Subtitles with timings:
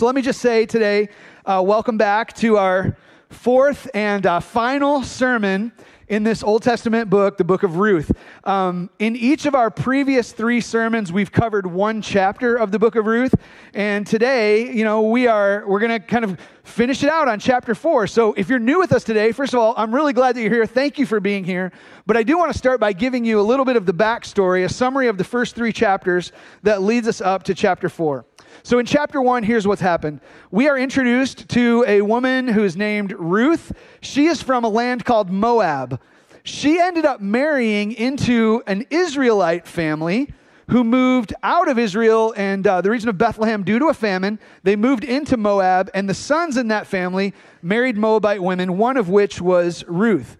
[0.00, 1.10] So let me just say today,
[1.44, 2.96] uh, welcome back to our
[3.28, 5.72] fourth and uh, final sermon
[6.08, 8.10] in this Old Testament book, the book of Ruth.
[8.44, 12.96] Um, in each of our previous three sermons, we've covered one chapter of the book
[12.96, 13.34] of Ruth,
[13.74, 17.38] and today, you know, we are we're going to kind of finish it out on
[17.38, 18.06] chapter four.
[18.06, 20.50] So, if you're new with us today, first of all, I'm really glad that you're
[20.50, 20.64] here.
[20.64, 21.72] Thank you for being here.
[22.06, 24.64] But I do want to start by giving you a little bit of the backstory,
[24.64, 26.32] a summary of the first three chapters
[26.62, 28.24] that leads us up to chapter four.
[28.62, 30.20] So, in chapter one, here's what's happened.
[30.50, 33.72] We are introduced to a woman who is named Ruth.
[34.00, 36.00] She is from a land called Moab.
[36.42, 40.32] She ended up marrying into an Israelite family
[40.70, 44.38] who moved out of Israel and uh, the region of Bethlehem due to a famine.
[44.62, 49.08] They moved into Moab, and the sons in that family married Moabite women, one of
[49.08, 50.38] which was Ruth.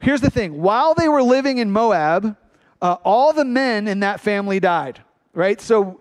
[0.00, 2.36] Here's the thing while they were living in Moab,
[2.80, 5.60] uh, all the men in that family died, right?
[5.60, 6.00] So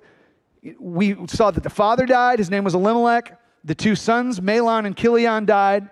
[0.80, 2.40] we saw that the father died.
[2.40, 3.40] His name was Elimelech.
[3.64, 5.90] The two sons, Mahlon and Chilion, died.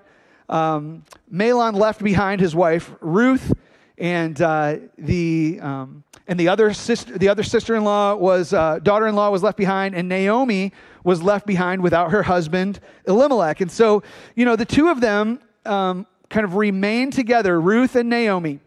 [0.49, 3.53] Um, Mahlon left behind his wife Ruth,
[3.97, 9.43] and uh, the um, and the other sister, the other sister-in-law was uh, daughter-in-law was
[9.43, 13.61] left behind, and Naomi was left behind without her husband Elimelech.
[13.61, 14.03] And so,
[14.35, 18.59] you know, the two of them um, kind of remained together, Ruth and Naomi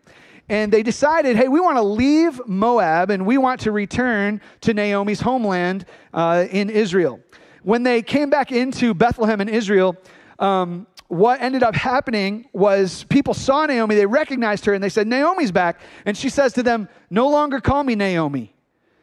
[0.49, 4.75] and they decided, hey, we want to leave Moab and we want to return to
[4.75, 7.21] Naomi's homeland uh, in Israel.
[7.63, 9.97] When they came back into Bethlehem in Israel,
[10.39, 15.07] um, what ended up happening was people saw Naomi, they recognized her, and they said,
[15.07, 15.81] Naomi's back.
[16.05, 18.55] And she says to them, No longer call me Naomi.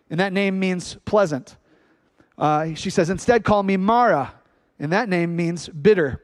[0.09, 1.57] And that name means pleasant.
[2.37, 4.33] Uh, she says, Instead, call me Mara.
[4.77, 6.21] And that name means bitter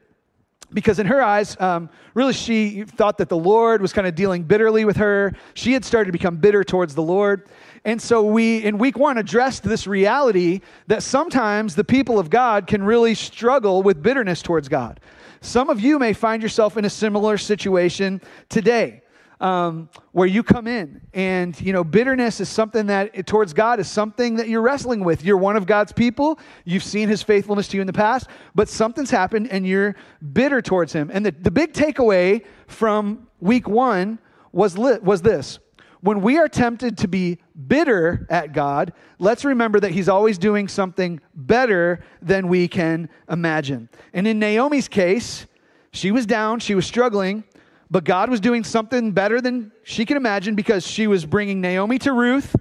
[0.72, 4.42] because in her eyes, um, really, she thought that the Lord was kind of dealing
[4.42, 5.34] bitterly with her.
[5.54, 7.48] She had started to become bitter towards the Lord.
[7.84, 12.66] And so we, in week one, addressed this reality that sometimes the people of God
[12.66, 15.00] can really struggle with bitterness towards God.
[15.40, 19.02] Some of you may find yourself in a similar situation today
[19.40, 21.00] um, where you come in.
[21.14, 25.24] And you know bitterness is something that towards god is something that you're wrestling with.
[25.24, 26.38] You're one of god's people.
[26.64, 29.94] You've seen his faithfulness to you in the past but something's happened and you're
[30.32, 31.10] bitter towards him.
[31.12, 34.18] And the, the big takeaway from week one
[34.52, 35.58] was, was this.
[36.00, 40.68] When we are tempted to be bitter at God, let's remember that He's always doing
[40.68, 43.88] something better than we can imagine.
[44.12, 45.46] And in Naomi's case,
[45.90, 47.42] she was down, she was struggling,
[47.90, 51.98] but God was doing something better than she could imagine because she was bringing Naomi
[52.00, 52.54] to Ruth.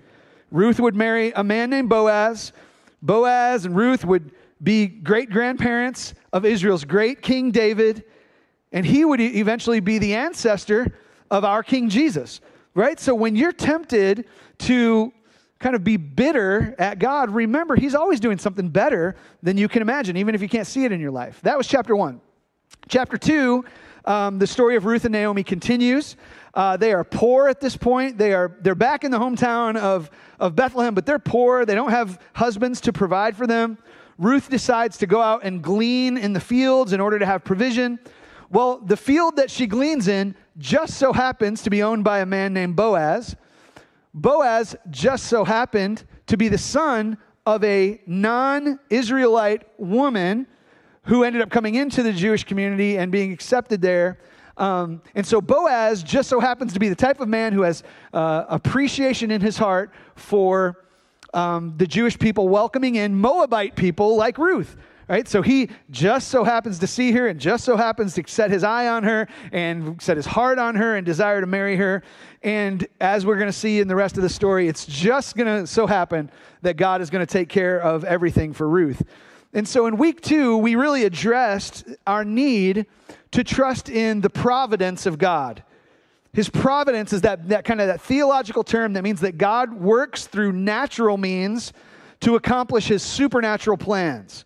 [0.51, 2.53] Ruth would marry a man named Boaz.
[3.01, 4.31] Boaz and Ruth would
[4.63, 8.03] be great grandparents of Israel's great King David,
[8.71, 10.97] and he would eventually be the ancestor
[11.29, 12.41] of our King Jesus,
[12.73, 12.99] right?
[12.99, 14.25] So when you're tempted
[14.59, 15.13] to
[15.59, 19.81] kind of be bitter at God, remember, He's always doing something better than you can
[19.81, 21.39] imagine, even if you can't see it in your life.
[21.41, 22.21] That was chapter one.
[22.87, 23.65] Chapter two
[24.07, 26.15] um, the story of Ruth and Naomi continues.
[26.53, 28.17] Uh, they are poor at this point.
[28.17, 30.09] They are they're back in the hometown of,
[30.39, 31.65] of Bethlehem, but they're poor.
[31.65, 33.77] They don't have husbands to provide for them.
[34.17, 37.99] Ruth decides to go out and glean in the fields in order to have provision.
[38.49, 42.25] Well, the field that she gleans in just so happens to be owned by a
[42.25, 43.35] man named Boaz.
[44.13, 50.47] Boaz just so happened to be the son of a non Israelite woman
[51.07, 54.19] who ended up coming into the Jewish community and being accepted there.
[54.57, 57.83] Um, and so Boaz just so happens to be the type of man who has
[58.13, 60.83] uh, appreciation in his heart for
[61.33, 64.75] um, the Jewish people welcoming in Moabite people like Ruth.
[65.07, 65.25] Right?
[65.25, 68.65] So he just so happens to see her and just so happens to set his
[68.65, 72.03] eye on her and set his heart on her and desire to marry her.
[72.43, 75.47] And as we're going to see in the rest of the story, it's just going
[75.47, 76.29] to so happen
[76.63, 79.01] that God is going to take care of everything for Ruth.
[79.57, 82.85] And so in week two, we really addressed our need
[83.31, 85.63] to trust in the providence of God.
[86.31, 90.27] His providence is that, that kind of that theological term that means that God works
[90.27, 91.73] through natural means
[92.19, 94.45] to accomplish his supernatural plans.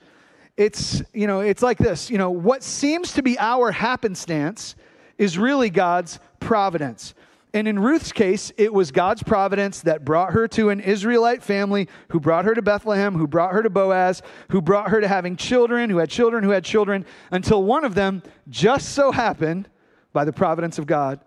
[0.55, 4.77] It's, you know, it's like this, you know, what seems to be our happenstance
[5.17, 7.15] is really God's providence.
[7.53, 11.89] And in Ruth's case, it was God's providence that brought her to an Israelite family
[12.09, 15.35] who brought her to Bethlehem, who brought her to Boaz, who brought her to having
[15.35, 19.67] children, who had children, who had children, until one of them just so happened,
[20.13, 21.19] by the providence of God,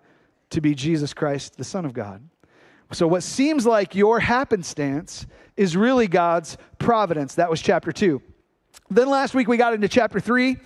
[0.51, 2.23] to be Jesus Christ, the Son of God.
[2.93, 5.27] So, what seems like your happenstance
[5.57, 7.35] is really God's providence.
[7.37, 8.23] That was chapter two.
[8.91, 10.59] Then last week we got into chapter three.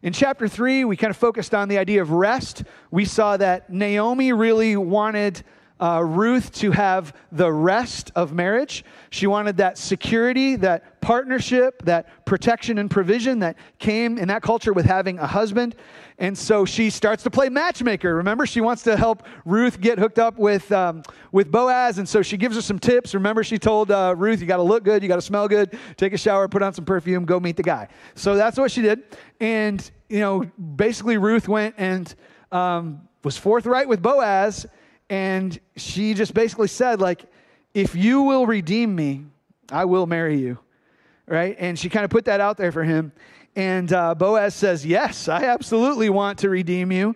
[0.00, 2.62] In chapter three, we kind of focused on the idea of rest.
[2.92, 5.42] We saw that Naomi really wanted
[5.80, 8.84] uh, Ruth to have the rest of marriage.
[9.10, 14.74] She wanted that security, that partnership, that protection and provision that came in that culture
[14.74, 15.74] with having a husband.
[16.18, 18.14] And so she starts to play matchmaker.
[18.16, 21.02] Remember, she wants to help Ruth get hooked up with, um,
[21.32, 21.96] with Boaz.
[21.96, 23.14] And so she gives her some tips.
[23.14, 25.78] Remember, she told uh, Ruth, you got to look good, you got to smell good,
[25.96, 27.88] take a shower, put on some perfume, go meet the guy.
[28.14, 29.02] So that's what she did.
[29.40, 30.44] And, you know,
[30.76, 32.14] basically, Ruth went and
[32.52, 34.66] um, was forthright with Boaz.
[35.08, 37.24] And she just basically said, like,
[37.72, 39.24] if you will redeem me,
[39.72, 40.58] I will marry you.
[41.28, 41.56] Right?
[41.58, 43.12] And she kind of put that out there for him.
[43.54, 47.14] And uh, Boaz says, Yes, I absolutely want to redeem you.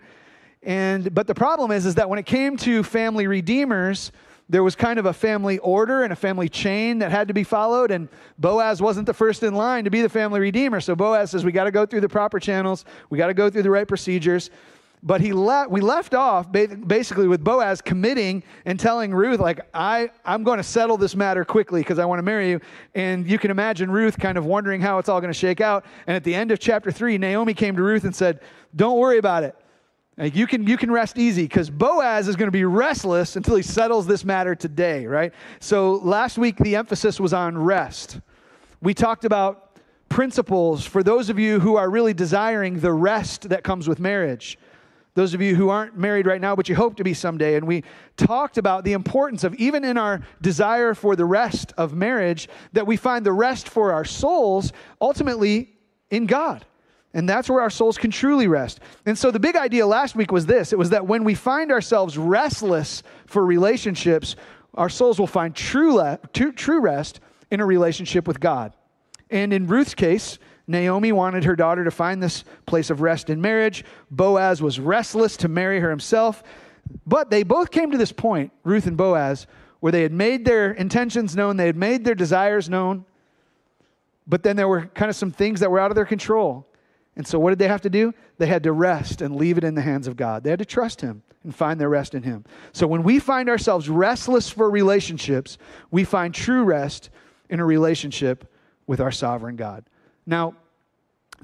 [0.62, 4.12] And but the problem is, is that when it came to family redeemers,
[4.49, 7.43] there was kind of a family order and a family chain that had to be
[7.43, 10.81] followed, and Boaz wasn't the first in line to be the family redeemer.
[10.81, 13.50] So Boaz says, We got to go through the proper channels, we got to go
[13.50, 14.50] through the right procedures.
[15.05, 20.11] But he le- we left off basically with Boaz committing and telling Ruth, like, I,
[20.25, 22.61] I'm going to settle this matter quickly because I want to marry you.
[22.95, 25.85] And you can imagine Ruth kind of wondering how it's all going to shake out.
[26.07, 28.41] And at the end of chapter three, Naomi came to Ruth and said,
[28.77, 29.57] Don't worry about it.
[30.17, 33.57] Like you can you can rest easy because Boaz is going to be restless until
[33.57, 35.33] he settles this matter today, right?
[35.59, 38.21] So last week the emphasis was on rest.
[38.83, 39.79] We talked about
[40.11, 44.59] principles for those of you who are really desiring the rest that comes with marriage.
[45.14, 47.56] Those of you who aren't married right now, but you hope to be someday.
[47.56, 47.85] And we
[48.17, 52.87] talked about the importance of, even in our desire for the rest of marriage, that
[52.87, 55.76] we find the rest for our souls ultimately
[56.11, 56.64] in God.
[57.14, 58.81] And that's where our souls can truly rest.
[59.05, 61.70] And so the big idea last week was this it was that when we find
[61.70, 64.35] ourselves restless for relationships,
[64.75, 67.20] our souls will find true, le- true rest
[67.50, 68.73] in a relationship with God.
[69.29, 73.41] And in Ruth's case, Naomi wanted her daughter to find this place of rest in
[73.41, 73.85] marriage.
[74.11, 76.43] Boaz was restless to marry her himself.
[77.06, 79.47] But they both came to this point, Ruth and Boaz,
[79.81, 83.05] where they had made their intentions known, they had made their desires known,
[84.26, 86.67] but then there were kind of some things that were out of their control.
[87.17, 88.15] And so, what did they have to do?
[88.38, 90.44] They had to rest and leave it in the hands of God.
[90.44, 92.44] They had to trust Him and find their rest in Him.
[92.73, 95.58] So, when we find ourselves restless for relationships,
[95.91, 97.11] we find true rest
[97.50, 98.50] in a relationship
[98.87, 99.85] with our sovereign God.
[100.27, 100.55] Now,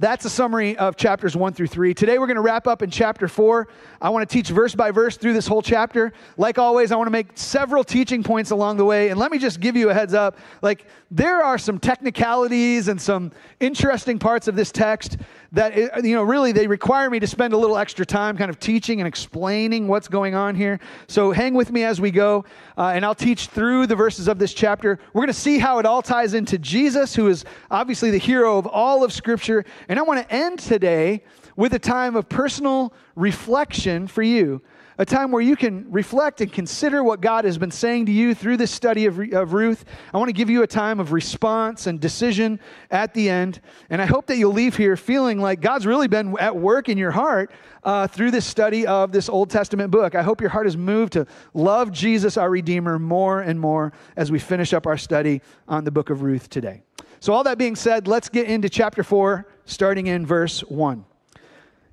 [0.01, 1.93] that's a summary of chapters one through three.
[1.93, 3.67] Today we're going to wrap up in chapter four.
[4.01, 6.13] I want to teach verse by verse through this whole chapter.
[6.37, 9.09] Like always, I want to make several teaching points along the way.
[9.09, 10.39] And let me just give you a heads up.
[10.63, 15.17] Like, there are some technicalities and some interesting parts of this text
[15.53, 18.59] that, you know, really they require me to spend a little extra time kind of
[18.59, 20.79] teaching and explaining what's going on here.
[21.06, 22.45] So hang with me as we go,
[22.77, 24.99] uh, and I'll teach through the verses of this chapter.
[25.12, 28.59] We're going to see how it all ties into Jesus, who is obviously the hero
[28.59, 29.65] of all of Scripture.
[29.89, 31.25] And I want to end today
[31.56, 34.61] with a time of personal reflection for you
[34.99, 38.35] a time where you can reflect and consider what God has been saying to you
[38.35, 39.85] through this study of, of Ruth.
[40.12, 42.59] I want to give you a time of response and decision
[42.91, 43.61] at the end.
[43.91, 46.99] And I hope that you'll leave here feeling like God's really been at work in
[46.99, 47.53] your heart
[47.85, 50.17] uh, through this study of this Old Testament book.
[50.17, 54.33] I hope your heart is moved to love Jesus, our Redeemer, more and more as
[54.33, 56.83] we finish up our study on the book of Ruth today.
[57.21, 61.05] So, all that being said, let's get into chapter 4, starting in verse 1.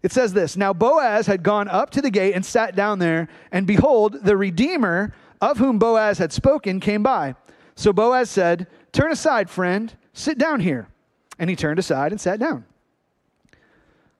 [0.05, 3.27] It says this Now Boaz had gone up to the gate and sat down there,
[3.51, 7.33] and behold, the Redeemer of whom Boaz had spoken came by.
[7.73, 10.87] So Boaz said, Turn aside, friend, sit down here.
[11.39, 12.65] And he turned aside and sat down.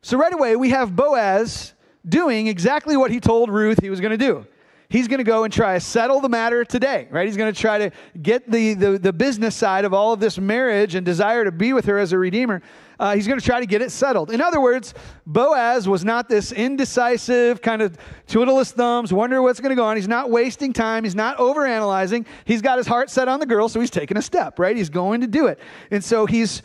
[0.02, 4.10] So right away, we have Boaz doing exactly what he told Ruth he was going
[4.10, 4.48] to do.
[4.90, 7.26] He's going to go and try to settle the matter today, right?
[7.26, 10.38] He's going to try to get the, the, the business side of all of this
[10.38, 12.62] marriage and desire to be with her as a redeemer
[13.00, 14.32] uh, he's going to try to get it settled.
[14.32, 14.94] In other words,
[15.26, 19.86] Boaz was not this indecisive, kind of twiddle his thumbs, wonder what's going to go
[19.86, 19.96] on.
[19.96, 21.04] He's not wasting time.
[21.04, 22.26] He's not overanalyzing.
[22.46, 24.76] He's got his heart set on the girl, so he's taking a step, right?
[24.76, 25.60] He's going to do it.
[25.92, 26.62] And so he's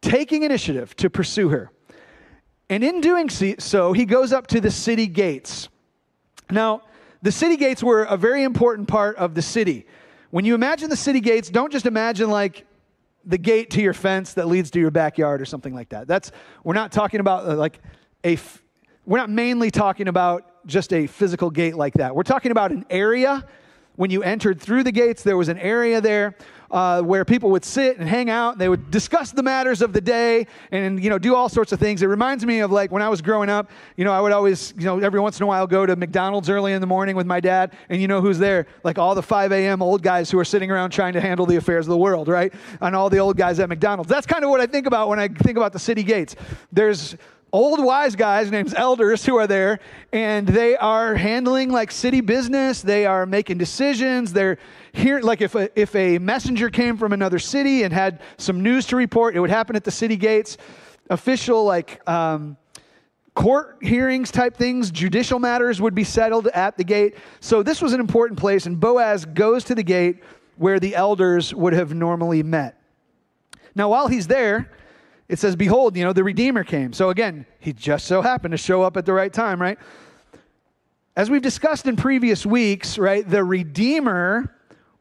[0.00, 1.70] taking initiative to pursue her.
[2.70, 5.68] And in doing so, he goes up to the city gates.
[6.50, 6.82] Now,
[7.22, 9.86] the city gates were a very important part of the city.
[10.30, 12.66] When you imagine the city gates, don't just imagine like
[13.24, 16.08] the gate to your fence that leads to your backyard or something like that.
[16.08, 16.32] That's
[16.64, 17.78] we're not talking about uh, like
[18.24, 18.38] a
[19.06, 22.14] we're not mainly talking about just a physical gate like that.
[22.14, 23.46] We're talking about an area
[23.96, 26.34] when you entered through the gates, there was an area there
[26.72, 28.52] uh, where people would sit and hang out.
[28.52, 31.72] And they would discuss the matters of the day and you know do all sorts
[31.72, 32.02] of things.
[32.02, 33.70] It reminds me of like when I was growing up.
[33.96, 36.48] You know, I would always you know every once in a while go to McDonald's
[36.48, 38.66] early in the morning with my dad, and you know who's there?
[38.82, 39.82] Like all the 5 a.m.
[39.82, 42.52] old guys who are sitting around trying to handle the affairs of the world, right?
[42.80, 44.08] And all the old guys at McDonald's.
[44.08, 46.34] That's kind of what I think about when I think about the city gates.
[46.72, 47.16] There's
[47.52, 49.78] old wise guys named elders who are there
[50.12, 52.80] and they are handling like city business.
[52.80, 54.32] They are making decisions.
[54.32, 54.58] They're
[54.92, 58.86] here like if a, if a messenger came from another city and had some news
[58.86, 60.56] to report it would happen at the city gates.
[61.10, 62.56] Official like um,
[63.34, 67.16] court hearings type things judicial matters would be settled at the gate.
[67.40, 70.22] So this was an important place and boaz goes to the gate
[70.56, 72.80] where the elders would have normally met.
[73.74, 74.70] Now while he's there
[75.32, 76.92] it says, Behold, you know, the Redeemer came.
[76.92, 79.78] So again, he just so happened to show up at the right time, right?
[81.16, 84.54] As we've discussed in previous weeks, right, the Redeemer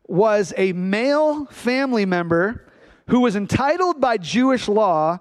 [0.08, 2.66] was a male family member
[3.10, 5.20] who was entitled by Jewish law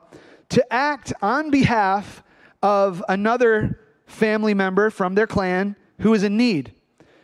[0.51, 2.23] to act on behalf
[2.63, 6.73] of another family member from their clan who is in need.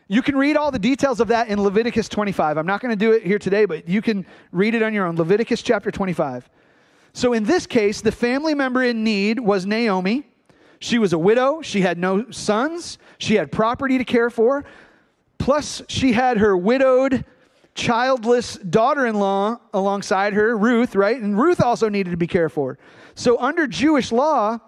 [0.08, 2.58] You can read all the details of that in Leviticus 25.
[2.58, 5.06] I'm not going to do it here today, but you can read it on your
[5.06, 5.14] own.
[5.14, 6.50] Leviticus chapter 25.
[7.16, 10.26] So in this case, the family member in need was Naomi.
[10.80, 11.62] She was a widow.
[11.62, 12.98] She had no sons.
[13.16, 14.66] She had property to care for.
[15.38, 17.24] Plus, she had her widowed,
[17.74, 21.18] childless daughter in law alongside her, Ruth, right?
[21.18, 22.78] And Ruth also needed to be cared for.
[23.14, 24.58] So, under Jewish law,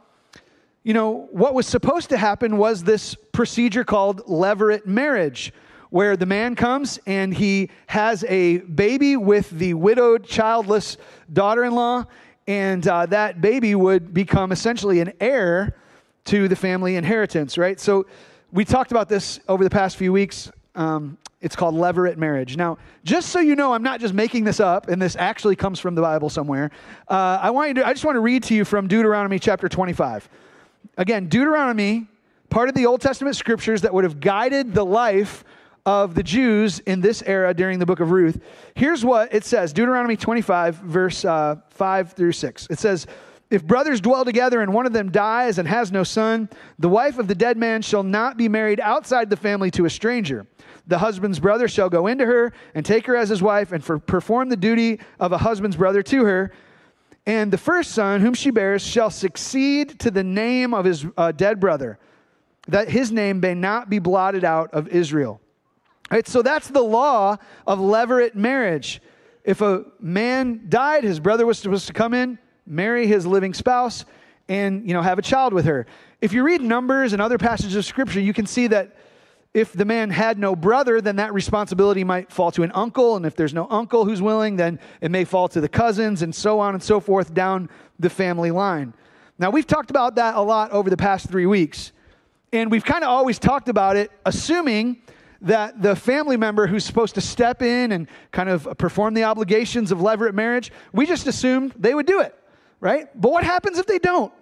[0.83, 5.53] you know, what was supposed to happen was this procedure called levirate marriage,
[5.91, 10.97] where the man comes and he has a baby with the widowed, childless
[11.31, 12.07] daughter in law,
[12.49, 15.77] and uh, that baby would become essentially an heir
[16.25, 17.79] to the family inheritance, right?
[17.79, 18.07] So
[18.53, 20.51] we talked about this over the past few weeks.
[20.75, 22.57] Um, it's called levirate marriage.
[22.57, 25.79] Now, just so you know, I'm not just making this up, and this actually comes
[25.79, 26.71] from the Bible somewhere.
[27.07, 29.69] Uh, I want you to, I just want to read to you from Deuteronomy chapter
[29.69, 30.29] 25.
[30.97, 32.07] Again, Deuteronomy,
[32.49, 35.45] part of the Old Testament scriptures that would have guided the life
[35.89, 38.43] of the Jews in this era during the book of Ruth.
[38.75, 42.67] Here's what it says Deuteronomy 25, verse uh, 5 through 6.
[42.69, 43.07] It says,
[43.49, 47.19] If brothers dwell together and one of them dies and has no son, the wife
[47.19, 50.47] of the dead man shall not be married outside the family to a stranger.
[50.89, 53.99] The husband's brother shall go into her and take her as his wife and for,
[53.99, 56.53] perform the duty of a husband's brother to her.
[57.25, 61.33] And the first son, whom she bears, shall succeed to the name of his uh,
[61.33, 61.99] dead brother,
[62.67, 65.41] that his name may not be blotted out of Israel.
[66.11, 67.37] Right, so that's the law
[67.67, 69.03] of levirate marriage.
[69.45, 74.05] If a man died, his brother was supposed to come in, marry his living spouse,
[74.49, 75.87] and you know have a child with her.
[76.21, 78.97] If you read Numbers and other passages of Scripture, you can see that
[79.55, 83.27] if the man had no brother, then that responsibility might fall to an uncle, and
[83.27, 86.59] if there's no uncle who's willing, then it may fall to the cousins, and so
[86.59, 88.95] on and so forth down the family line.
[89.39, 91.93] Now we've talked about that a lot over the past three weeks,
[92.53, 95.03] and we've kind of always talked about it, assuming
[95.41, 99.93] that the family member who's supposed to step in and kind of perform the obligations
[99.93, 102.35] of levirate marriage, we just assumed they would do it,
[102.81, 103.09] right?
[103.21, 104.33] But what happens if they don't?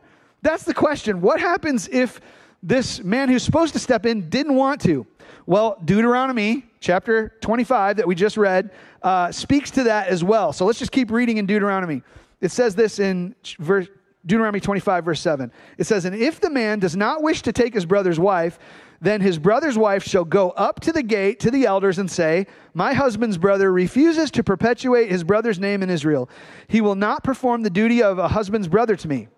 [0.43, 1.21] That's the question.
[1.21, 2.21] What happens if
[2.63, 5.07] this man who's supposed to step in didn't want to?
[5.45, 8.71] Well, Deuteronomy chapter 25 that we just read
[9.03, 10.53] uh, speaks to that as well.
[10.53, 12.03] So let's just keep reading in Deuteronomy.
[12.41, 13.89] It says this in verse,
[14.25, 15.53] Deuteronomy 25, verse 7.
[15.79, 18.59] It says, And if the man does not wish to take his brother's wife,
[19.01, 22.47] then his brother's wife shall go up to the gate to the elders and say,
[22.75, 26.29] My husband's brother refuses to perpetuate his brother's name in Israel.
[26.69, 29.29] He will not perform the duty of a husband's brother to me.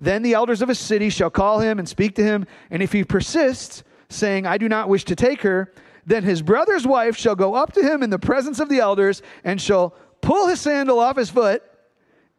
[0.00, 2.92] Then the elders of a city shall call him and speak to him, and if
[2.92, 5.72] he persists, saying, I do not wish to take her,
[6.06, 9.22] then his brother's wife shall go up to him in the presence of the elders
[9.44, 11.62] and shall pull his sandal off his foot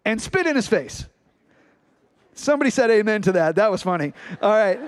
[0.06, 1.06] and spit in his face.
[2.34, 3.56] Somebody said amen to that.
[3.56, 4.14] That was funny.
[4.42, 4.80] All right.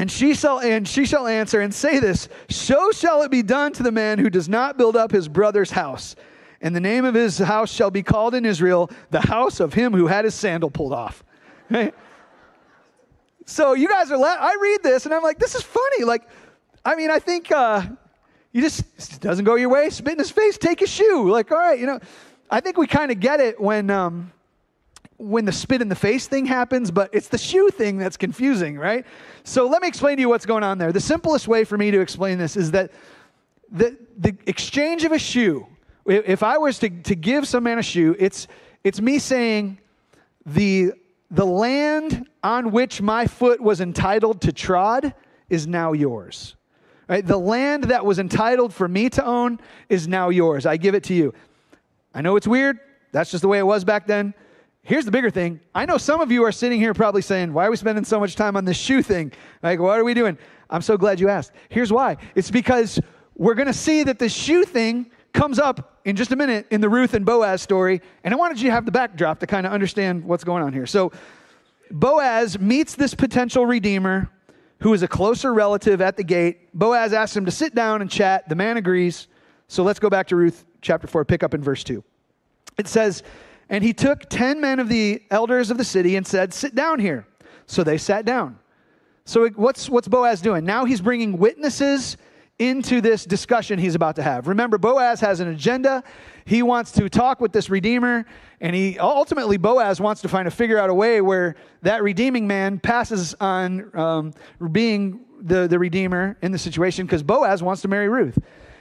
[0.00, 3.74] And she shall and she shall answer and say this, so shall it be done
[3.74, 6.16] to the man who does not build up his brother's house.
[6.62, 9.92] And the name of his house shall be called in Israel the house of him
[9.92, 11.22] who had his sandal pulled off.
[13.46, 16.04] So you guys are la- I read this and I'm like, this is funny.
[16.04, 16.22] Like,
[16.84, 17.82] I mean, I think uh,
[18.52, 21.28] you just doesn't go your way, spit in his face, take his shoe.
[21.28, 21.98] Like, all right, you know,
[22.48, 24.30] I think we kind of get it when um,
[25.20, 28.78] when the spit in the face thing happens, but it's the shoe thing that's confusing,
[28.78, 29.04] right?
[29.44, 30.92] So let me explain to you what's going on there.
[30.92, 32.90] The simplest way for me to explain this is that
[33.70, 35.66] the, the exchange of a shoe,
[36.06, 38.48] if I was to, to give some man a shoe, it's,
[38.82, 39.78] it's me saying
[40.46, 40.92] the,
[41.30, 45.12] the land on which my foot was entitled to trod
[45.50, 46.56] is now yours.
[47.08, 47.26] Right?
[47.26, 49.60] The land that was entitled for me to own
[49.90, 50.64] is now yours.
[50.64, 51.34] I give it to you.
[52.14, 52.78] I know it's weird.
[53.12, 54.32] That's just the way it was back then.
[54.82, 55.60] Here's the bigger thing.
[55.74, 58.18] I know some of you are sitting here probably saying, Why are we spending so
[58.18, 59.32] much time on this shoe thing?
[59.62, 60.38] Like, what are we doing?
[60.70, 61.52] I'm so glad you asked.
[61.68, 62.98] Here's why it's because
[63.36, 66.80] we're going to see that the shoe thing comes up in just a minute in
[66.80, 68.00] the Ruth and Boaz story.
[68.24, 70.72] And I wanted you to have the backdrop to kind of understand what's going on
[70.72, 70.86] here.
[70.86, 71.12] So,
[71.90, 74.30] Boaz meets this potential redeemer
[74.80, 76.72] who is a closer relative at the gate.
[76.74, 78.48] Boaz asks him to sit down and chat.
[78.48, 79.28] The man agrees.
[79.68, 82.02] So let's go back to Ruth chapter 4, pick up in verse 2.
[82.78, 83.22] It says,
[83.70, 86.98] And he took 10 men of the elders of the city and said, Sit down
[86.98, 87.26] here.
[87.66, 88.58] So they sat down.
[89.24, 90.64] So what's, what's Boaz doing?
[90.64, 92.16] Now he's bringing witnesses
[92.58, 94.48] into this discussion he's about to have.
[94.48, 96.02] Remember, Boaz has an agenda.
[96.44, 98.26] He wants to talk with this Redeemer,
[98.60, 102.46] and he ultimately, Boaz wants to find a figure out a way where that redeeming
[102.46, 104.32] man passes on um,
[104.72, 108.38] being the, the Redeemer in the situation because Boaz wants to marry Ruth.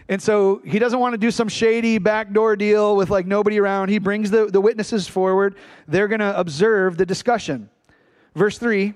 [0.09, 3.89] And so he doesn't want to do some shady backdoor deal with like nobody around.
[3.89, 5.55] He brings the, the witnesses forward.
[5.87, 7.69] They're going to observe the discussion.
[8.33, 8.95] Verse 3,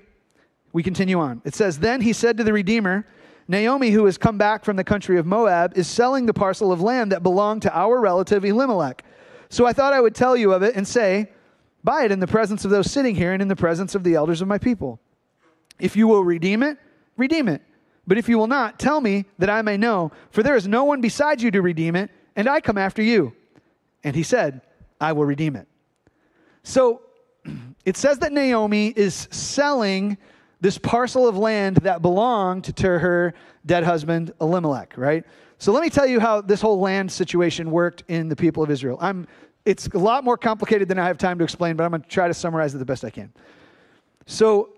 [0.72, 1.40] we continue on.
[1.44, 3.06] It says, Then he said to the Redeemer,
[3.46, 6.80] Naomi, who has come back from the country of Moab, is selling the parcel of
[6.80, 9.04] land that belonged to our relative Elimelech.
[9.50, 11.30] So I thought I would tell you of it and say,
[11.84, 14.14] Buy it in the presence of those sitting here and in the presence of the
[14.14, 14.98] elders of my people.
[15.78, 16.78] If you will redeem it,
[17.16, 17.60] redeem it.
[18.06, 20.84] But if you will not, tell me that I may know, for there is no
[20.84, 23.34] one besides you to redeem it, and I come after you.
[24.02, 24.60] And he said,
[25.00, 25.66] I will redeem it.
[26.62, 27.02] So
[27.84, 30.18] it says that Naomi is selling
[30.60, 33.34] this parcel of land that belonged to her
[33.66, 35.24] dead husband, Elimelech, right?
[35.58, 38.70] So let me tell you how this whole land situation worked in the people of
[38.70, 38.98] Israel.
[39.00, 39.26] I'm,
[39.64, 42.08] it's a lot more complicated than I have time to explain, but I'm going to
[42.08, 43.32] try to summarize it the best I can.
[44.26, 44.73] So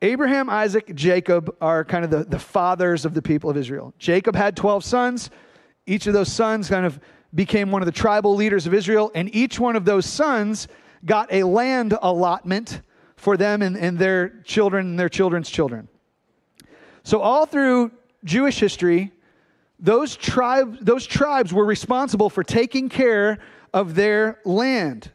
[0.00, 3.92] Abraham, Isaac, Jacob are kind of the, the fathers of the people of Israel.
[3.98, 5.30] Jacob had 12 sons.
[5.86, 7.00] Each of those sons kind of
[7.34, 10.68] became one of the tribal leaders of Israel, and each one of those sons
[11.04, 12.80] got a land allotment
[13.16, 15.88] for them and, and their children and their children's children.
[17.02, 17.90] So, all through
[18.24, 19.12] Jewish history,
[19.80, 23.38] those, tribe, those tribes were responsible for taking care
[23.72, 25.10] of their land.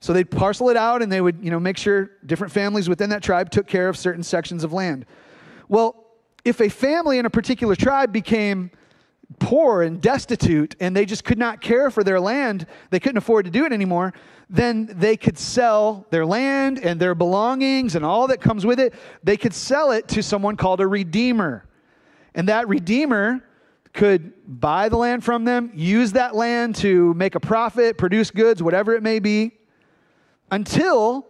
[0.00, 3.10] So they'd parcel it out and they would, you know, make sure different families within
[3.10, 5.06] that tribe took care of certain sections of land.
[5.68, 6.04] Well,
[6.44, 8.70] if a family in a particular tribe became
[9.40, 13.44] poor and destitute and they just could not care for their land, they couldn't afford
[13.44, 14.14] to do it anymore,
[14.48, 18.94] then they could sell their land and their belongings and all that comes with it.
[19.24, 21.66] They could sell it to someone called a redeemer.
[22.34, 23.44] And that redeemer
[23.92, 28.62] could buy the land from them, use that land to make a profit, produce goods,
[28.62, 29.58] whatever it may be
[30.50, 31.26] until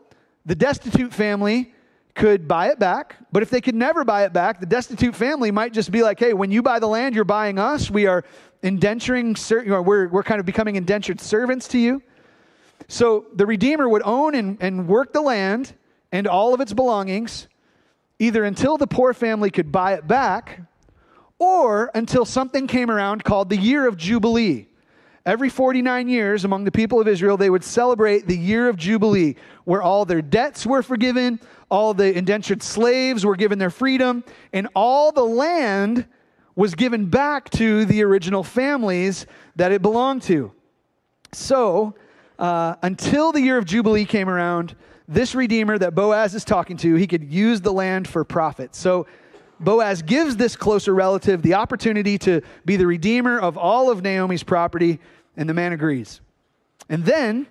[0.47, 1.75] the destitute family
[2.15, 3.17] could buy it back.
[3.31, 6.19] But if they could never buy it back, the destitute family might just be like,
[6.19, 7.91] hey, when you buy the land, you're buying us.
[7.91, 8.25] We are
[8.63, 12.03] indenturing, we're, we're kind of becoming indentured servants to you.
[12.89, 15.75] So the Redeemer would own and, and work the land
[16.11, 17.47] and all of its belongings,
[18.19, 20.61] either until the poor family could buy it back
[21.39, 24.67] or until something came around called the year of Jubilee.
[25.29, 29.37] Every 49 years, among the people of Israel, they would celebrate the year of Jubilee,
[29.65, 31.39] where all their debts were forgiven,
[31.69, 36.07] all the indentured slaves were given their freedom, and all the land
[36.57, 40.51] was given back to the original families that it belonged to.
[41.33, 41.95] So,
[42.39, 44.77] uh, until the year of Jubilee came around,
[45.09, 48.75] this Redeemer that Boaz is talking to, he could use the land for profit.
[48.75, 49.07] So,
[49.61, 54.45] Boaz gives this closer relative the opportunity to be the redeemer of all of Naomi's
[54.45, 55.01] property
[55.39, 56.21] and the man agrees.
[56.91, 57.47] And then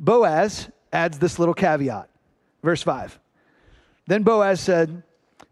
[0.00, 2.08] Boaz adds this little caveat.
[2.64, 3.20] Verse 5.
[4.06, 5.02] Then Boaz said,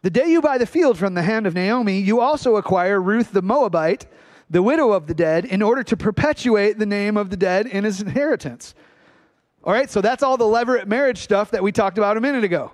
[0.03, 3.33] The day you buy the field from the hand of Naomi, you also acquire Ruth
[3.33, 4.07] the Moabite,
[4.49, 7.85] the widow of the dead, in order to perpetuate the name of the dead in
[7.85, 8.75] his inheritance.
[9.63, 12.45] All right, so that's all the levirate marriage stuff that we talked about a minute
[12.45, 12.73] ago.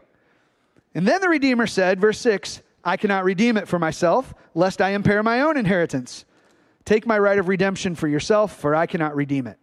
[0.94, 4.90] And then the Redeemer said, verse 6, I cannot redeem it for myself, lest I
[4.90, 6.24] impair my own inheritance.
[6.90, 9.56] Take my right of redemption for yourself, for I cannot redeem it.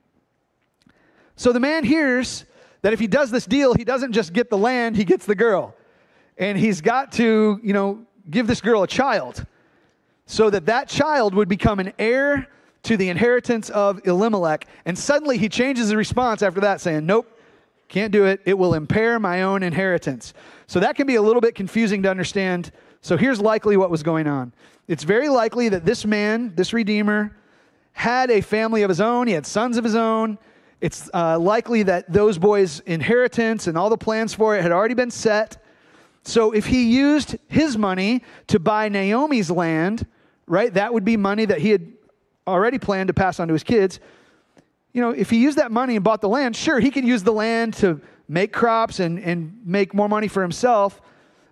[1.36, 2.46] So the man hears
[2.84, 5.36] that if he does this deal, he doesn't just get the land, he gets the
[5.36, 5.76] girl.
[6.38, 9.46] And he's got to, you know, give this girl a child
[10.26, 12.48] so that that child would become an heir
[12.84, 14.66] to the inheritance of Elimelech.
[14.86, 17.30] And suddenly he changes his response after that, saying, Nope,
[17.90, 18.40] can't do it.
[18.46, 20.34] It will impair my own inheritance.
[20.68, 22.72] So that can be a little bit confusing to understand.
[23.02, 24.54] So here's likely what was going on
[24.88, 27.36] it's very likely that this man, this Redeemer,
[27.92, 29.28] had a family of his own.
[29.28, 30.38] He had sons of his own.
[30.80, 34.94] It's uh, likely that those boys' inheritance and all the plans for it had already
[34.94, 35.64] been set.
[36.24, 40.06] So if he used his money to buy Naomi's land,
[40.46, 41.92] right, that would be money that he had
[42.46, 44.00] already planned to pass on to his kids.
[44.94, 47.24] You know, if he used that money and bought the land, sure, he could use
[47.24, 51.02] the land to make crops and, and make more money for himself,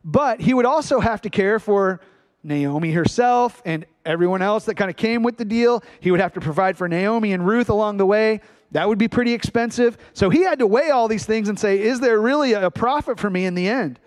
[0.05, 1.99] but he would also have to care for
[2.43, 5.83] Naomi herself and everyone else that kind of came with the deal.
[5.99, 8.39] He would have to provide for Naomi and Ruth along the way.
[8.71, 9.97] That would be pretty expensive.
[10.13, 13.19] So he had to weigh all these things and say, is there really a profit
[13.19, 13.99] for me in the end?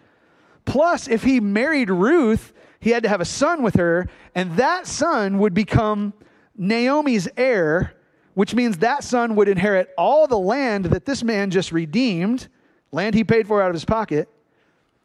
[0.64, 4.06] Plus, if he married Ruth, he had to have a son with her,
[4.36, 6.12] and that son would become
[6.56, 7.94] Naomi's heir,
[8.34, 12.46] which means that son would inherit all the land that this man just redeemed,
[12.92, 14.28] land he paid for out of his pocket.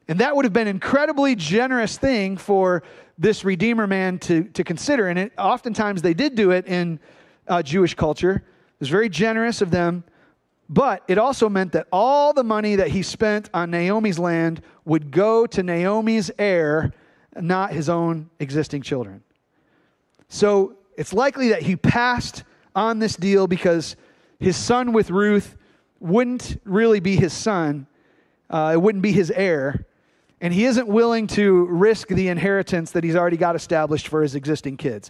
[0.07, 2.83] And that would have been an incredibly generous thing for
[3.17, 5.07] this Redeemer man to, to consider.
[5.07, 6.99] And it, oftentimes they did do it in
[7.47, 8.35] uh, Jewish culture.
[8.35, 10.03] It was very generous of them.
[10.69, 15.11] But it also meant that all the money that he spent on Naomi's land would
[15.11, 16.93] go to Naomi's heir,
[17.35, 19.23] not his own existing children.
[20.29, 22.43] So it's likely that he passed
[22.75, 23.95] on this deal because
[24.39, 25.55] his son with Ruth
[25.99, 27.87] wouldn't really be his son,
[28.49, 29.85] uh, it wouldn't be his heir.
[30.43, 34.35] And he isn't willing to risk the inheritance that he's already got established for his
[34.35, 35.09] existing kids.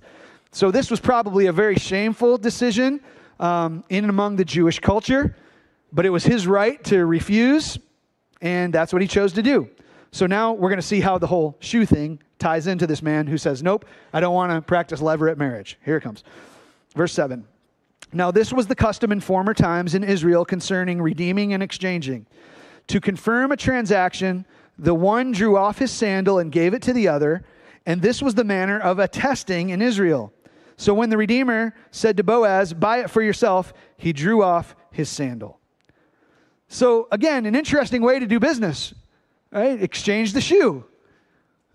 [0.52, 3.02] So, this was probably a very shameful decision
[3.40, 5.36] um, in and among the Jewish culture,
[5.92, 7.80] but it was his right to refuse,
[8.42, 9.68] and that's what he chose to do.
[10.12, 13.26] So, now we're going to see how the whole shoe thing ties into this man
[13.26, 15.80] who says, Nope, I don't want to practice levirate marriage.
[15.84, 16.24] Here it comes.
[16.96, 17.44] Verse 7.
[18.12, 22.28] Now, this was the custom in former times in Israel concerning redeeming and exchanging.
[22.90, 24.46] To confirm a transaction,
[24.78, 27.44] the one drew off his sandal and gave it to the other,
[27.86, 30.34] and this was the manner of attesting in Israel.
[30.78, 35.10] So when the Redeemer said to Boaz, Buy it for yourself, he drew off his
[35.10, 35.60] sandal.
[36.68, 38.96] So, again, an interesting way to do business,
[39.52, 39.82] right?
[39.82, 40.86] Exchange the shoe.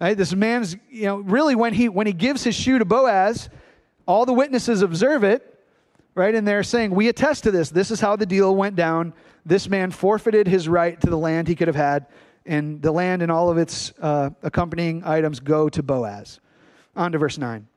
[0.01, 0.17] Right?
[0.17, 3.49] This man's, you know, really when he when he gives his shoe to Boaz,
[4.07, 5.59] all the witnesses observe it,
[6.15, 6.35] right?
[6.35, 7.71] And they're saying, We attest to this.
[7.71, 9.13] This is how the deal went down.
[9.45, 12.07] This man forfeited his right to the land he could have had,
[12.49, 16.41] and the land and all of its uh, accompanying items go to Boaz.
[16.97, 17.69] On to verse 9.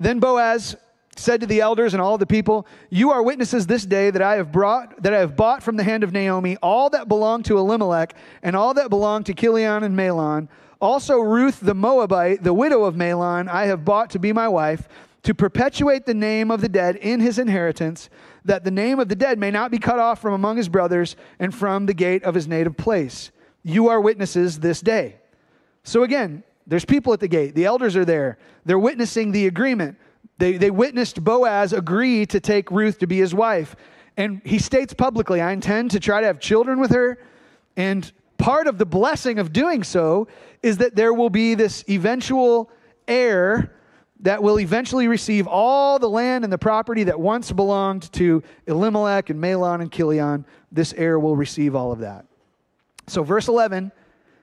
[0.00, 0.76] Then Boaz
[1.16, 4.36] said to the elders and all the people, You are witnesses this day that I
[4.36, 7.58] have brought that I have bought from the hand of Naomi all that belonged to
[7.58, 10.48] Elimelech and all that belonged to Chilion and Mahlon.
[10.80, 14.88] Also Ruth the Moabite, the widow of Mahlon, I have bought to be my wife
[15.22, 18.10] to perpetuate the name of the dead in his inheritance,
[18.44, 21.16] that the name of the dead may not be cut off from among his brothers
[21.38, 23.30] and from the gate of his native place.
[23.64, 25.16] You are witnesses this day.
[25.82, 27.54] So again, there's people at the gate.
[27.54, 28.38] The elders are there.
[28.64, 29.98] They're witnessing the agreement.
[30.38, 33.74] They, they witnessed Boaz agree to take Ruth to be his wife.
[34.16, 37.18] And he states publicly, I intend to try to have children with her.
[37.76, 40.28] And part of the blessing of doing so
[40.62, 42.70] is that there will be this eventual
[43.08, 43.74] heir
[44.20, 49.30] that will eventually receive all the land and the property that once belonged to Elimelech
[49.30, 50.46] and Mahlon and Chilion.
[50.72, 52.24] This heir will receive all of that.
[53.06, 53.92] So, verse 11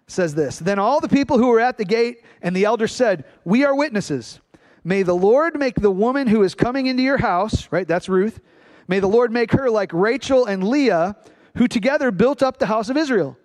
[0.08, 3.26] says this Then all the people who were at the gate and the elders said,
[3.44, 4.40] We are witnesses.
[4.84, 7.88] May the Lord make the woman who is coming into your house, right?
[7.88, 8.40] That's Ruth.
[8.88, 11.16] May the Lord make her like Rachel and Leah,
[11.56, 13.38] who together built up the house of Israel.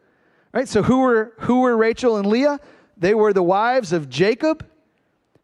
[0.53, 0.69] Right?
[0.69, 2.59] So who were who were Rachel and Leah?
[2.97, 4.67] They were the wives of Jacob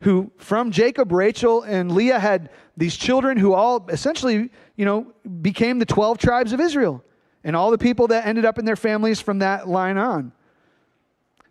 [0.03, 5.79] who from Jacob, Rachel, and Leah had these children who all essentially, you know, became
[5.79, 7.05] the 12 tribes of Israel
[7.45, 10.33] and all the people that ended up in their families from that line on.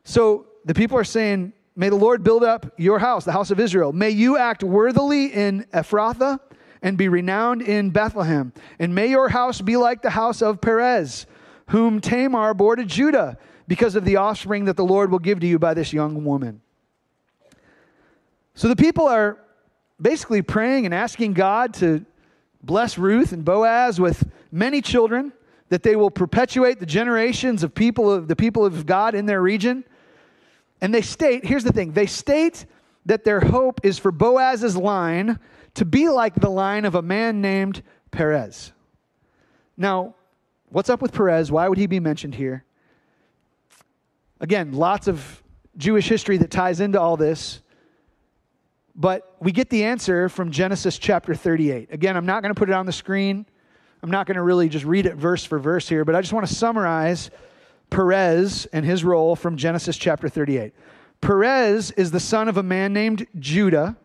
[0.03, 3.59] So the people are saying, May the Lord build up your house, the house of
[3.59, 3.93] Israel.
[3.93, 6.39] May you act worthily in Ephrathah
[6.81, 8.51] and be renowned in Bethlehem.
[8.77, 11.25] And may your house be like the house of Perez,
[11.69, 15.47] whom Tamar bore to Judah, because of the offspring that the Lord will give to
[15.47, 16.61] you by this young woman.
[18.53, 19.37] So the people are
[20.01, 22.05] basically praying and asking God to
[22.61, 25.31] bless Ruth and Boaz with many children,
[25.71, 29.41] that they will perpetuate the generations of people of the people of God in their
[29.41, 29.85] region.
[30.81, 32.65] And they state, here's the thing, they state
[33.05, 35.39] that their hope is for Boaz's line
[35.75, 38.73] to be like the line of a man named Perez.
[39.77, 40.15] Now,
[40.67, 41.53] what's up with Perez?
[41.53, 42.65] Why would he be mentioned here?
[44.41, 45.41] Again, lots of
[45.77, 47.61] Jewish history that ties into all this.
[48.93, 51.93] But we get the answer from Genesis chapter 38.
[51.93, 53.45] Again, I'm not going to put it on the screen.
[54.03, 56.33] I'm not going to really just read it verse for verse here, but I just
[56.33, 57.29] want to summarize
[57.89, 60.73] Perez and his role from Genesis chapter 38.
[61.19, 63.95] Perez is the son of a man named Judah.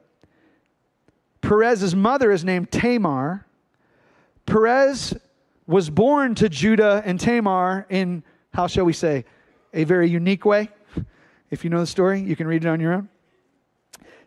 [1.40, 3.46] Perez's mother is named Tamar.
[4.44, 5.14] Perez
[5.66, 9.24] was born to Judah and Tamar in, how shall we say,
[9.72, 10.68] a very unique way.
[11.50, 13.08] If you know the story, you can read it on your own.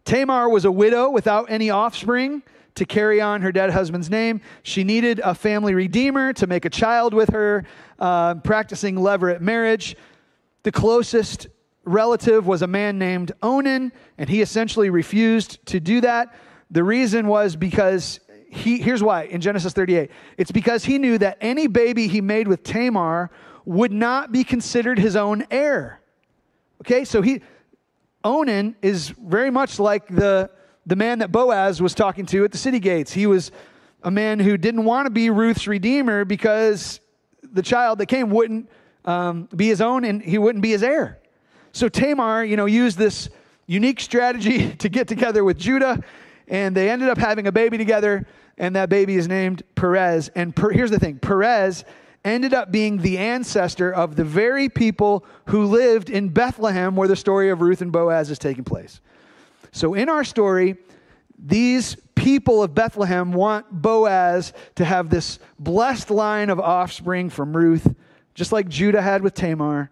[0.04, 2.42] Tamar was a widow without any offspring
[2.76, 4.42] to carry on her dead husband's name.
[4.64, 7.66] She needed a family redeemer to make a child with her,
[8.00, 9.96] uh, practicing levirate marriage.
[10.64, 11.48] The closest
[11.84, 16.34] relative was a man named Onan, and he essentially refused to do that.
[16.72, 21.38] The reason was because he, here's why in Genesis 38 it's because he knew that
[21.40, 23.30] any baby he made with Tamar
[23.66, 26.02] would not be considered his own heir.
[26.82, 27.42] Okay, so he,
[28.24, 30.50] Onan is very much like the,
[30.90, 33.14] the man that Boaz was talking to at the city gates.
[33.14, 33.52] He was
[34.02, 37.00] a man who didn't want to be Ruth's redeemer because
[37.44, 38.68] the child that came wouldn't
[39.06, 41.20] um, be his own and he wouldn't be his heir.
[41.74, 43.30] So Tamar, you know, used this
[43.68, 46.04] unique strategy to get together with Judah,
[46.48, 48.26] and they ended up having a baby together,
[48.58, 50.30] and that baby is named Perez.
[50.30, 51.86] And per, here's the thing Perez
[52.26, 57.16] ended up being the ancestor of the very people who lived in Bethlehem where the
[57.16, 59.00] story of Ruth and Boaz is taking place.
[59.72, 60.78] So in our story,
[61.38, 67.94] these people of Bethlehem want Boaz to have this blessed line of offspring from Ruth,
[68.34, 69.90] just like Judah had with Tamar,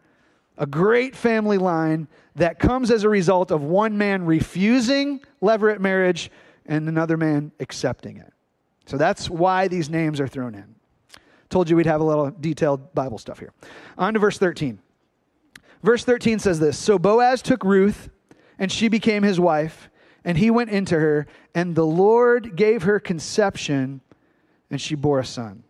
[0.57, 6.31] a great family line that comes as a result of one man refusing levirate marriage
[6.65, 8.33] and another man accepting it.
[8.85, 10.75] So that's why these names are thrown in.
[11.49, 13.53] Told you we'd have a little detailed Bible stuff here.
[13.97, 14.79] On to verse 13.
[15.83, 18.09] Verse 13 says this So Boaz took Ruth,
[18.59, 19.89] and she became his wife,
[20.23, 24.01] and he went into her, and the Lord gave her conception,
[24.69, 25.63] and she bore a son.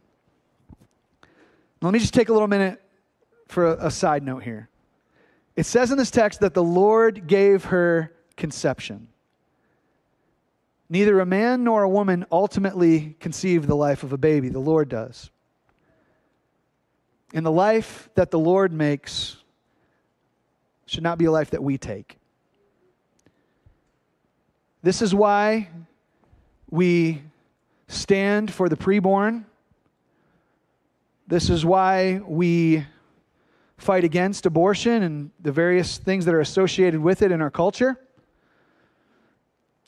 [1.82, 2.82] Let me just take a little minute
[3.48, 4.70] for a, a side note here.
[5.56, 9.08] It says in this text that the Lord gave her conception.
[10.90, 14.88] Neither a man nor a woman ultimately conceive the life of a baby, the Lord
[14.88, 15.30] does.
[17.34, 19.38] And the life that the Lord makes
[20.86, 22.17] should not be a life that we take.
[24.84, 25.70] This is why
[26.70, 27.22] we
[27.88, 29.46] stand for the preborn.
[31.28, 32.86] This is why we
[33.78, 38.00] fight against abortion and the various things that are associated with it in our culture.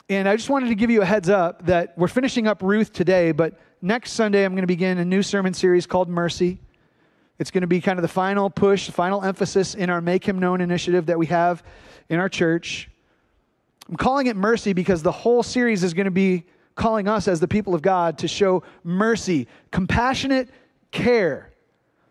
[0.10, 2.92] And I just wanted to give you a heads up that we're finishing up Ruth
[2.92, 6.60] today, but next Sunday I'm going to begin a new sermon series called Mercy.
[7.38, 10.40] It's going to be kind of the final push, final emphasis in our Make Him
[10.40, 11.64] Known initiative that we have
[12.10, 12.90] in our church.
[13.90, 16.44] I'm calling it mercy because the whole series is going to be
[16.76, 20.50] calling us as the people of God to show mercy, compassionate
[20.92, 21.52] care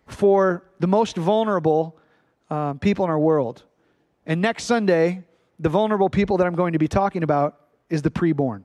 [0.07, 1.97] for the most vulnerable
[2.51, 3.63] um, people in our world.
[4.27, 5.23] And next Sunday,
[5.61, 7.61] the vulnerable people that I'm going to be talking about
[7.91, 8.65] is the preborn.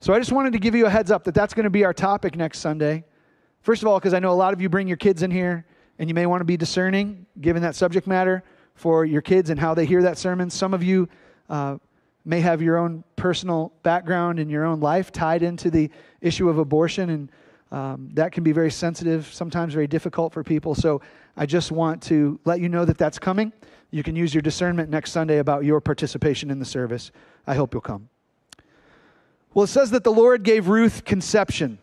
[0.00, 1.84] So I just wanted to give you a heads up that that's going to be
[1.84, 3.04] our topic next Sunday.
[3.60, 5.66] First of all, because I know a lot of you bring your kids in here
[5.98, 8.42] and you may want to be discerning, given that subject matter,
[8.74, 10.48] for your kids and how they hear that sermon.
[10.48, 11.08] Some of you
[11.50, 11.78] uh,
[12.28, 16.58] may have your own personal background and your own life tied into the issue of
[16.58, 17.32] abortion, and
[17.72, 20.74] um, that can be very sensitive, sometimes very difficult for people.
[20.74, 21.00] So
[21.36, 23.52] I just want to let you know that that's coming.
[23.90, 27.10] You can use your discernment next Sunday about your participation in the service.
[27.46, 28.10] I hope you'll come.
[29.54, 31.78] Well, it says that the Lord gave Ruth conception.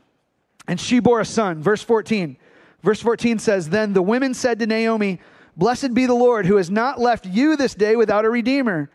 [0.67, 1.62] And she bore a son.
[1.62, 2.38] Verse 14.
[2.84, 5.19] Verse 14 says, Then the women said to Naomi,
[5.58, 8.91] Blessed be the Lord, who has not left you this day without a redeemer,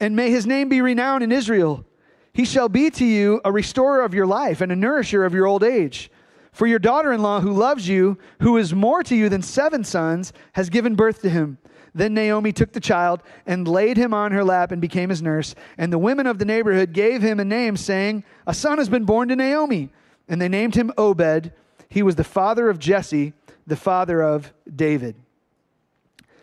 [0.00, 1.84] and may his name be renowned in Israel.
[2.32, 5.46] He shall be to you a restorer of your life and a nourisher of your
[5.46, 6.10] old age.
[6.52, 9.84] For your daughter in law, who loves you, who is more to you than seven
[9.84, 11.58] sons, has given birth to him.
[11.94, 15.54] Then Naomi took the child and laid him on her lap and became his nurse.
[15.78, 19.04] And the women of the neighborhood gave him a name, saying, A son has been
[19.04, 19.90] born to Naomi
[20.28, 21.52] and they named him Obed.
[21.88, 23.32] He was the father of Jesse,
[23.66, 25.14] the father of David.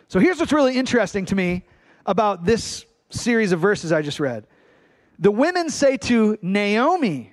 [0.08, 1.64] So here's what's really interesting to me
[2.06, 4.46] about this series of verses I just read.
[5.18, 7.32] The women say to Naomi,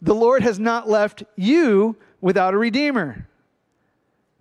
[0.00, 3.28] The Lord has not left you without a redeemer.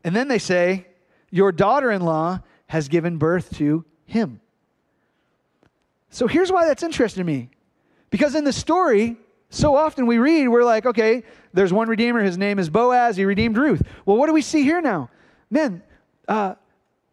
[0.03, 0.87] And then they say,
[1.31, 4.39] Your daughter in law has given birth to him.
[6.09, 7.49] So here's why that's interesting to me.
[8.09, 9.17] Because in the story,
[9.49, 12.23] so often we read, we're like, okay, there's one Redeemer.
[12.23, 13.17] His name is Boaz.
[13.17, 13.81] He redeemed Ruth.
[14.05, 15.09] Well, what do we see here now?
[15.49, 15.83] Men,
[16.27, 16.55] uh,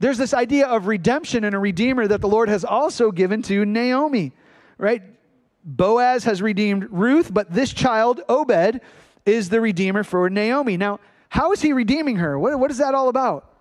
[0.02, 3.64] there's this idea of redemption and a Redeemer that the Lord has also given to
[3.64, 4.32] Naomi,
[4.76, 5.00] right?
[5.64, 8.80] Boaz has redeemed Ruth, but this child, Obed,
[9.24, 10.76] is the Redeemer for Naomi.
[10.76, 12.36] Now, how is he redeeming her?
[12.36, 13.60] What, what is that all about?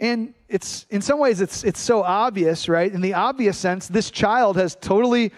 [0.00, 2.92] And it's in some ways it's it's so obvious, right?
[2.92, 5.32] In the obvious sense, this child has totally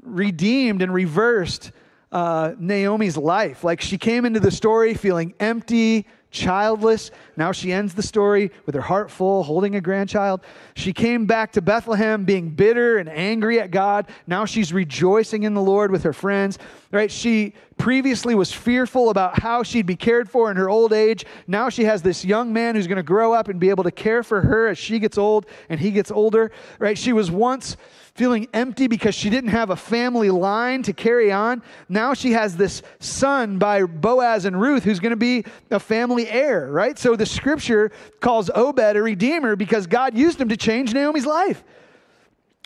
[0.00, 1.72] redeemed and reversed
[2.12, 3.64] uh, Naomi's life.
[3.64, 7.10] Like she came into the story feeling empty, childless.
[7.36, 10.40] Now she ends the story with her heart full, holding a grandchild.
[10.74, 14.08] She came back to Bethlehem being bitter and angry at God.
[14.26, 16.58] Now she's rejoicing in the Lord with her friends.
[16.92, 17.10] Right?
[17.10, 21.24] She previously was fearful about how she'd be cared for in her old age.
[21.46, 23.90] Now she has this young man who's going to grow up and be able to
[23.90, 26.98] care for her as she gets old and he gets older, right?
[26.98, 27.78] She was once
[28.14, 31.62] feeling empty because she didn't have a family line to carry on.
[31.88, 36.28] Now she has this son by Boaz and Ruth who's going to be a family
[36.28, 36.98] heir, right?
[36.98, 41.64] So the scripture calls Obed a redeemer because God used him to change Naomi's life.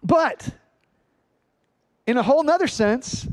[0.03, 0.49] But
[2.05, 3.29] in a whole nother sense,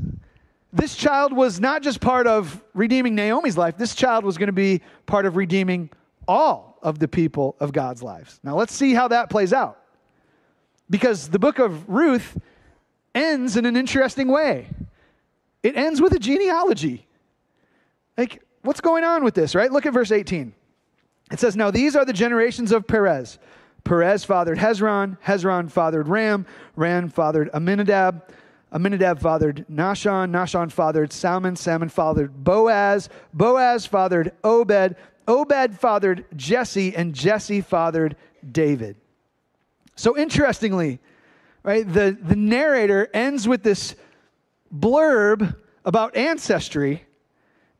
[0.72, 4.52] this child was not just part of redeeming Naomi's life, this child was going to
[4.52, 5.90] be part of redeeming
[6.26, 8.40] all of the people of God's lives.
[8.42, 9.78] Now let's see how that plays out.
[10.88, 12.38] Because the book of Ruth
[13.14, 14.68] ends in an interesting way.
[15.62, 17.06] It ends with a genealogy.
[18.16, 19.70] Like, what's going on with this, right?
[19.70, 20.52] Look at verse 18.
[21.30, 23.38] It says, Now these are the generations of Perez.
[23.84, 28.22] Perez fathered Hezron, Hezron fathered Ram, Ram fathered Amminadab.
[28.72, 34.96] Amminadab fathered Nahshon, Nahshon fathered Salmon, Salmon fathered Boaz, Boaz fathered Obed,
[35.28, 38.16] Obed fathered Jesse, and Jesse fathered
[38.50, 38.96] David.
[39.94, 41.00] So interestingly,
[41.62, 43.94] right, the, the narrator ends with this
[44.74, 45.54] blurb
[45.84, 47.04] about ancestry,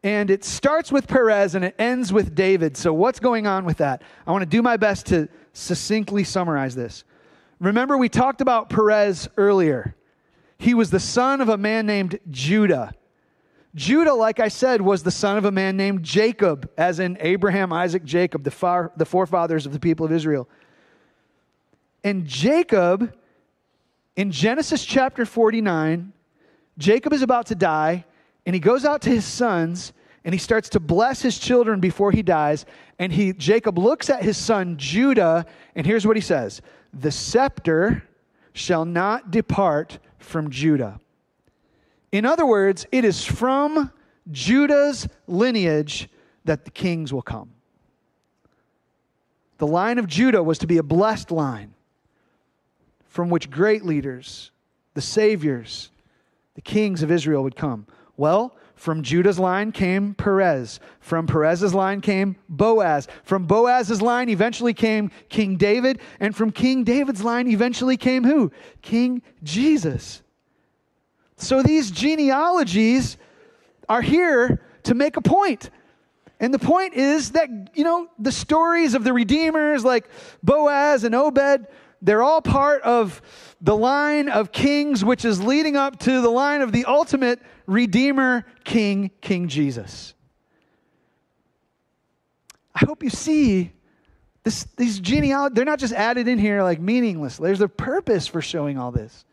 [0.03, 2.77] and it starts with Perez and it ends with David.
[2.77, 4.03] So what's going on with that?
[4.27, 7.05] I want to do my best to succinctly summarize this.
[7.61, 9.95] Remember, we talked about Perez earlier.
[10.62, 12.94] He was the son of a man named Judah.
[13.75, 17.72] Judah, like I said, was the son of a man named Jacob, as in Abraham,
[17.72, 20.48] Isaac, Jacob, the, far, the forefathers of the people of Israel.
[22.05, 23.12] And Jacob,
[24.14, 26.12] in Genesis chapter 49,
[26.79, 28.05] Jacob is about to die,
[28.46, 29.92] and he goes out to his sons
[30.25, 32.66] and he starts to bless his children before he dies.
[33.01, 35.44] And he, Jacob looks at his son Judah,
[35.75, 36.62] and here's what he says
[36.94, 38.05] The scepter
[38.53, 41.01] shall not depart from Judah.
[42.11, 43.91] In other words, it is from
[44.31, 46.09] Judah's lineage
[46.45, 47.51] that the kings will come.
[49.59, 51.75] The line of Judah was to be a blessed line
[53.09, 54.51] from which great leaders,
[54.95, 55.91] the saviors,
[56.55, 57.87] the kings of Israel would come.
[58.17, 60.81] Well, from Judah's line came Perez.
[60.99, 63.07] From Perez's line came Boaz.
[63.23, 66.01] From Boaz's line eventually came King David.
[66.18, 68.51] And from King David's line eventually came who?
[68.81, 70.21] King Jesus.
[71.37, 73.18] So these genealogies
[73.88, 75.71] are here to make a point.
[76.40, 80.09] And the point is that, you know, the stories of the redeemers like
[80.42, 81.68] Boaz and Obed,
[82.03, 83.23] they're all part of
[83.61, 87.38] the line of kings, which is leading up to the line of the ultimate
[87.73, 90.15] Redeemer, King, King Jesus.
[92.75, 93.73] I hope you see
[94.45, 97.37] this, these genealogies, they're not just added in here like meaningless.
[97.37, 99.25] There's a purpose for showing all this.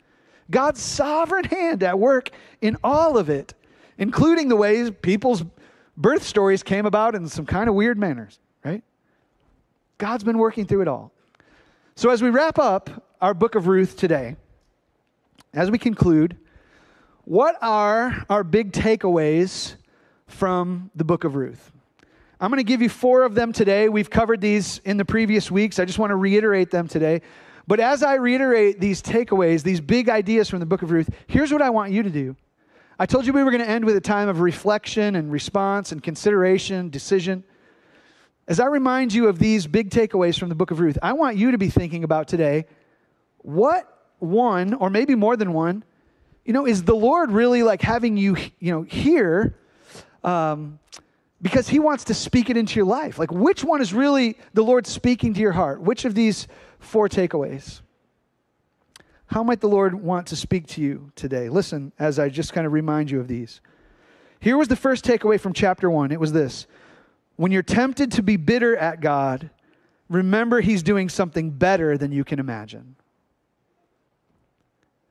[0.52, 2.30] God's sovereign hand at work
[2.62, 3.54] in all of it,
[3.98, 5.44] including the ways people's
[5.98, 8.84] birth stories came about in some kind of weird manners, right?
[9.98, 11.12] God's been working through it all.
[11.96, 14.38] So, as we wrap up our book of Ruth today,
[15.54, 16.38] as we conclude,
[17.26, 19.76] what are our big takeaways
[20.28, 21.72] from the book of Ruth?
[22.42, 23.90] I'm going to give you four of them today.
[23.90, 25.78] We've covered these in the previous weeks.
[25.78, 27.22] I just want to reiterate them today.
[27.68, 31.52] But as I reiterate these takeaways, these big ideas from the book of Ruth, here's
[31.52, 32.36] what I want you to do.
[32.98, 35.92] I told you we were going to end with a time of reflection and response
[35.92, 37.44] and consideration, decision.
[38.48, 41.38] As I remind you of these big takeaways from the book of Ruth, I want
[41.38, 42.66] you to be thinking about today
[43.38, 43.86] what
[44.20, 45.84] one, or maybe more than one,
[46.50, 49.54] you know, is the Lord really like having you, you know, hear
[50.24, 50.80] um,
[51.44, 53.20] because He wants to speak it into your life?
[53.20, 55.80] Like, which one is really the Lord speaking to your heart?
[55.80, 56.48] Which of these
[56.80, 57.82] four takeaways?
[59.28, 61.50] How might the Lord want to speak to you today?
[61.50, 63.62] Listen, as I just kind of remind you of these.
[64.40, 66.66] Here was the first takeaway from chapter one it was this
[67.36, 69.52] When you're tempted to be bitter at God,
[70.10, 72.96] remember He's doing something better than you can imagine.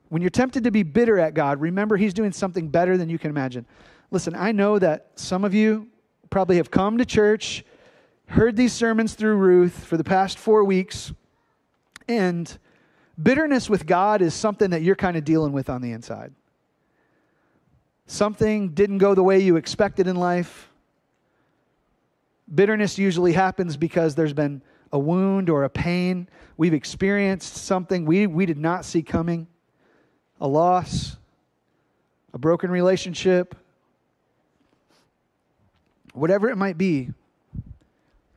[0.09, 3.19] When you're tempted to be bitter at God, remember He's doing something better than you
[3.19, 3.65] can imagine.
[4.11, 5.87] Listen, I know that some of you
[6.31, 7.63] probably have come to church,
[8.25, 11.13] heard these sermons through Ruth for the past four weeks,
[12.07, 12.57] and
[13.21, 16.33] bitterness with God is something that you're kind of dealing with on the inside.
[18.07, 20.71] Something didn't go the way you expected in life.
[22.53, 26.27] Bitterness usually happens because there's been a wound or a pain.
[26.57, 29.45] We've experienced something we, we did not see coming
[30.39, 31.17] a loss,
[32.33, 33.55] a broken relationship,
[36.13, 37.09] whatever it might be,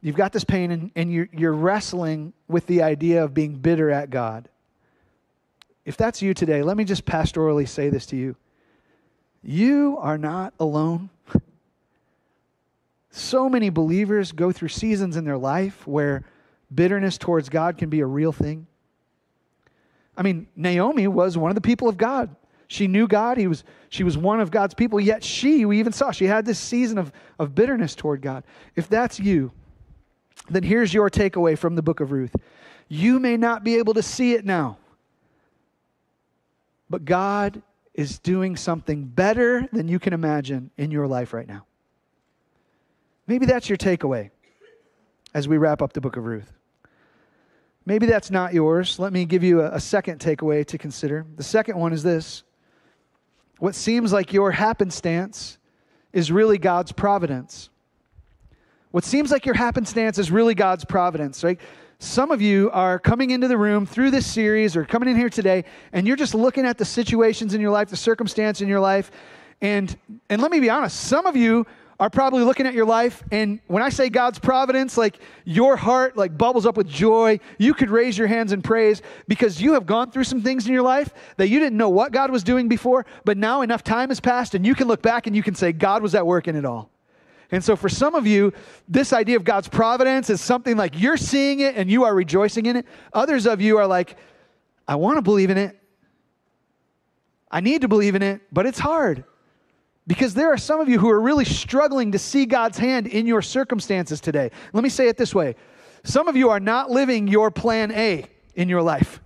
[0.00, 3.90] you've got this pain and, and you're, you're wrestling with the idea of being bitter
[3.90, 4.48] at God.
[5.84, 8.36] If that's you today, let me just pastorally say this to you.
[9.42, 11.10] you are not alone.
[13.14, 16.24] So many believers go through seasons in their life where
[16.74, 18.66] bitterness towards God can be a real thing.
[20.16, 22.34] I mean, Naomi was one of the people of God.
[22.68, 23.38] She knew God.
[23.38, 26.44] He was, she was one of God's people, yet she, we even saw, she had
[26.46, 28.44] this season of, of bitterness toward God.
[28.76, 29.52] If that's you,
[30.48, 32.34] then here's your takeaway from the book of Ruth.
[32.88, 34.78] You may not be able to see it now,
[36.90, 37.62] but God
[37.94, 41.66] is doing something better than you can imagine in your life right now.
[43.26, 44.30] Maybe that's your takeaway
[45.34, 46.52] as we wrap up the book of Ruth.
[47.84, 48.98] Maybe that's not yours.
[48.98, 51.26] Let me give you a, a, second takeaway to consider.
[51.36, 52.44] The second one is this
[53.58, 55.58] what seems like your happenstance
[56.12, 57.70] is really God's providence.
[58.90, 61.58] What seems like your happenstance is really God's providence, right?
[61.98, 65.30] Some of you are coming into the room through this series or coming in here
[65.30, 68.80] today, and you're just looking at the situations in your life, the circumstance in your
[68.80, 69.10] life.
[69.60, 69.96] And,
[70.28, 71.64] and let me be honest, some of you
[72.02, 76.16] are probably looking at your life and when I say God's providence, like your heart
[76.16, 77.38] like bubbles up with joy.
[77.58, 80.72] You could raise your hands in praise because you have gone through some things in
[80.72, 84.08] your life that you didn't know what God was doing before, but now enough time
[84.08, 86.48] has passed and you can look back and you can say God was at work
[86.48, 86.90] in it all.
[87.52, 88.52] And so for some of you,
[88.88, 92.66] this idea of God's providence is something like you're seeing it and you are rejoicing
[92.66, 92.86] in it.
[93.12, 94.16] Others of you are like,
[94.88, 95.78] I want to believe in it.
[97.48, 99.22] I need to believe in it, but it's hard.
[100.06, 103.26] Because there are some of you who are really struggling to see God's hand in
[103.26, 104.50] your circumstances today.
[104.72, 105.54] Let me say it this way
[106.04, 109.20] some of you are not living your plan A in your life.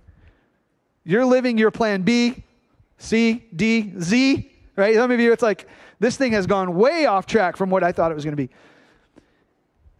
[1.03, 2.43] You're living your plan B,
[2.97, 4.95] C, D, Z, right?
[4.95, 5.67] Some of you, it's like,
[5.99, 8.47] this thing has gone way off track from what I thought it was going to
[8.47, 8.49] be.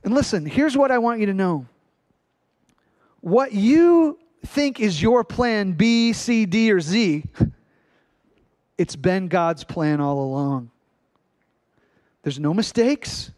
[0.03, 1.65] And listen, here's what I want you to know
[3.21, 7.25] what you think is your plan B, C, D, or Z
[8.77, 10.71] it's been God's plan all along.
[12.23, 13.31] There's no mistakes.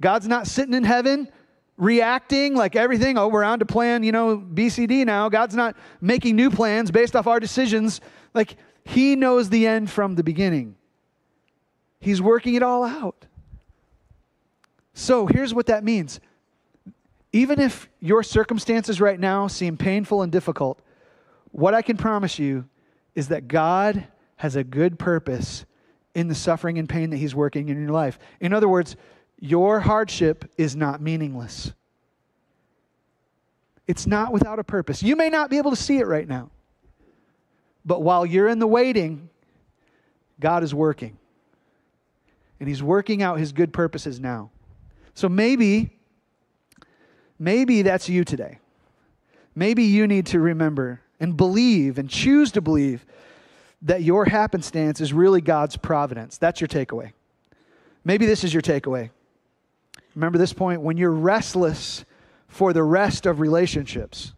[0.00, 1.28] God's not sitting in heaven
[1.78, 3.16] reacting like everything.
[3.16, 5.28] Oh, we're on to plan, you know, BCD now.
[5.28, 8.00] God's not making new plans based off our decisions.
[8.34, 10.76] Like, He knows the end from the beginning,
[12.00, 13.24] He's working it all out.
[14.92, 16.20] So, here's what that means.
[17.32, 20.80] Even if your circumstances right now seem painful and difficult,
[21.52, 22.64] what I can promise you
[23.18, 24.06] is that God
[24.36, 25.66] has a good purpose
[26.14, 28.16] in the suffering and pain that He's working in your life.
[28.38, 28.94] In other words,
[29.40, 31.72] your hardship is not meaningless.
[33.88, 35.02] It's not without a purpose.
[35.02, 36.50] You may not be able to see it right now,
[37.84, 39.28] but while you're in the waiting,
[40.38, 41.18] God is working.
[42.60, 44.52] And He's working out His good purposes now.
[45.14, 45.90] So maybe,
[47.36, 48.60] maybe that's you today.
[49.56, 53.04] Maybe you need to remember and believe and choose to believe
[53.82, 56.38] that your happenstance is really God's providence.
[56.38, 57.12] That's your takeaway.
[58.04, 59.10] Maybe this is your takeaway.
[60.14, 62.04] Remember this point when you're restless
[62.48, 64.32] for the rest of relationships,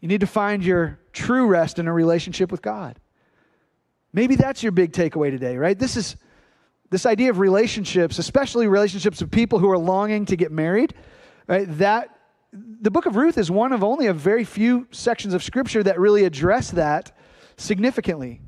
[0.00, 2.98] you need to find your true rest in a relationship with God.
[4.12, 5.78] Maybe that's your big takeaway today, right?
[5.78, 6.16] This is
[6.90, 10.94] this idea of relationships, especially relationships with people who are longing to get married,
[11.46, 11.66] right?
[11.78, 12.15] That
[12.80, 15.98] the book of Ruth is one of only a very few sections of scripture that
[15.98, 17.16] really address that
[17.56, 18.40] significantly.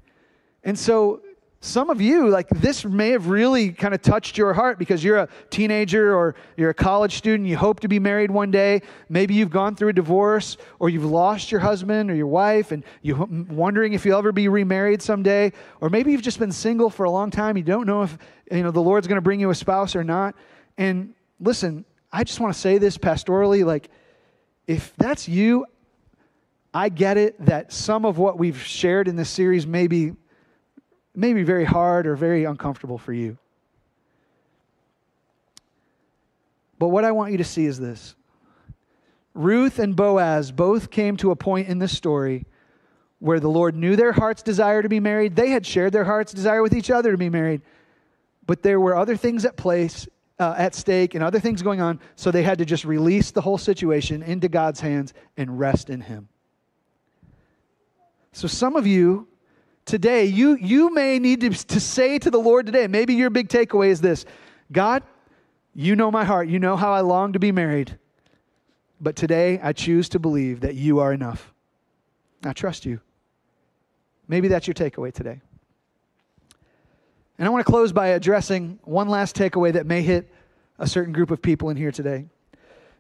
[0.65, 1.23] And so
[1.61, 5.17] some of you, like this may have really kind of touched your heart because you're
[5.17, 8.83] a teenager or you're a college student, you hope to be married one day.
[9.09, 12.85] Maybe you've gone through a divorce or you've lost your husband or your wife and
[13.03, 15.53] you're wondering if you'll ever be remarried someday.
[15.81, 17.57] Or maybe you've just been single for a long time.
[17.57, 18.17] You don't know if
[18.53, 20.37] you know the Lord's going to bring you a spouse or not.
[20.77, 23.91] And listen, I just want to say this pastorally like,
[24.69, 25.67] if that's you,
[26.73, 30.13] I get it that some of what we've shared in this series may be,
[31.17, 33.39] may be very hard or very uncomfortable for you.
[36.79, 38.15] But what I want you to see is this
[39.35, 42.45] Ruth and Boaz both came to a point in this story
[43.21, 45.35] where the Lord knew their heart's desire to be married.
[45.35, 47.63] They had shared their heart's desire with each other to be married.
[48.47, 50.07] But there were other things at place
[50.39, 53.41] uh, at stake and other things going on, so they had to just release the
[53.41, 56.29] whole situation into God's hands and rest in Him.
[58.33, 59.27] So, some of you
[59.85, 63.49] today, you, you may need to, to say to the Lord today, maybe your big
[63.49, 64.25] takeaway is this
[64.71, 65.03] God,
[65.75, 66.49] you know my heart.
[66.49, 67.99] You know how I long to be married.
[69.01, 71.53] But today, I choose to believe that you are enough.
[72.45, 73.01] I trust you.
[74.27, 75.41] Maybe that's your takeaway today.
[77.39, 80.31] And I want to close by addressing one last takeaway that may hit
[80.79, 82.27] a certain group of people in here today.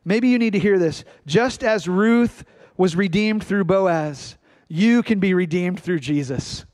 [0.04, 1.04] Maybe you need to hear this.
[1.26, 2.44] Just as Ruth
[2.76, 4.36] was redeemed through Boaz,
[4.68, 6.64] you can be redeemed through Jesus.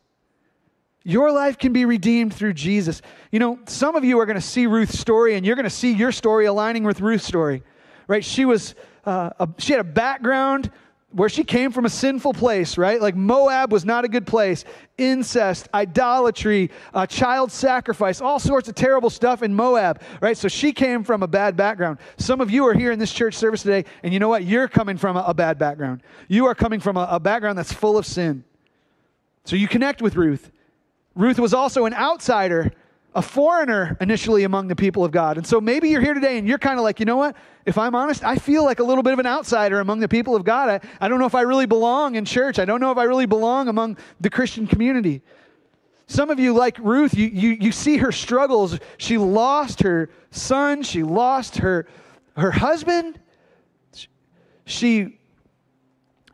[1.04, 3.02] Your life can be redeemed through Jesus.
[3.30, 5.70] You know, some of you are going to see Ruth's story and you're going to
[5.70, 7.62] see your story aligning with Ruth's story,
[8.08, 8.24] right?
[8.24, 10.70] She was, uh, a, she had a background
[11.14, 13.00] where she came from a sinful place, right?
[13.00, 14.64] Like Moab was not a good place.
[14.98, 20.36] Incest, idolatry, uh, child sacrifice, all sorts of terrible stuff in Moab, right?
[20.36, 21.98] So she came from a bad background.
[22.16, 24.42] Some of you are here in this church service today, and you know what?
[24.42, 26.02] You're coming from a, a bad background.
[26.26, 28.42] You are coming from a, a background that's full of sin.
[29.44, 30.50] So you connect with Ruth.
[31.14, 32.72] Ruth was also an outsider,
[33.14, 35.38] a foreigner initially among the people of God.
[35.38, 37.36] And so maybe you're here today and you're kind of like, you know what?
[37.64, 40.34] If I'm honest, I feel like a little bit of an outsider among the people
[40.34, 40.68] of God.
[40.68, 42.58] I, I don't know if I really belong in church.
[42.58, 45.22] I don't know if I really belong among the Christian community.
[46.06, 48.78] Some of you, like Ruth, you, you, you see her struggles.
[48.98, 51.86] She lost her son, she lost her,
[52.36, 53.20] her husband.
[54.66, 55.18] She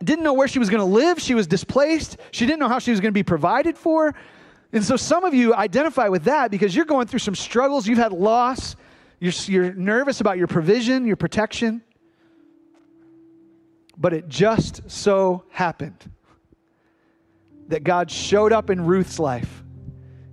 [0.02, 1.20] didn't know where she was going to live.
[1.20, 2.16] She was displaced.
[2.30, 4.14] She didn't know how she was going to be provided for.
[4.72, 7.86] And so some of you identify with that because you're going through some struggles.
[7.88, 8.76] You've had loss.
[9.18, 11.82] You're, you're nervous about your provision, your protection.
[13.98, 15.98] But it just so happened
[17.68, 19.62] that God showed up in Ruth's life.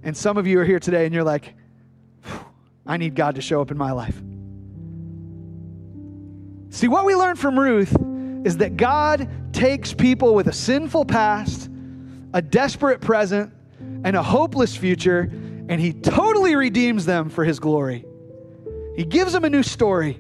[0.03, 1.53] And some of you are here today and you're like,
[2.85, 4.15] I need God to show up in my life.
[6.69, 7.95] See, what we learned from Ruth
[8.45, 11.69] is that God takes people with a sinful past,
[12.33, 13.51] a desperate present,
[14.07, 15.29] and a hopeless future,
[15.67, 18.05] and he totally redeems them for his glory.
[18.95, 20.17] He gives them a new story.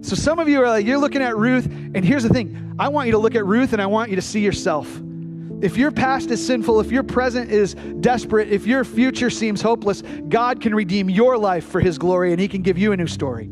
[0.00, 2.88] So some of you are like, you're looking at Ruth, and here's the thing I
[2.88, 5.00] want you to look at Ruth and I want you to see yourself.
[5.60, 10.02] If your past is sinful, if your present is desperate, if your future seems hopeless,
[10.28, 13.06] God can redeem your life for his glory and he can give you a new
[13.06, 13.48] story.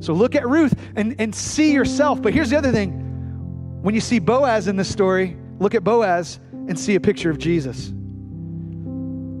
[0.00, 2.20] So look at Ruth and, and see yourself.
[2.20, 2.90] But here's the other thing
[3.82, 7.38] when you see Boaz in this story, look at Boaz and see a picture of
[7.38, 7.92] Jesus.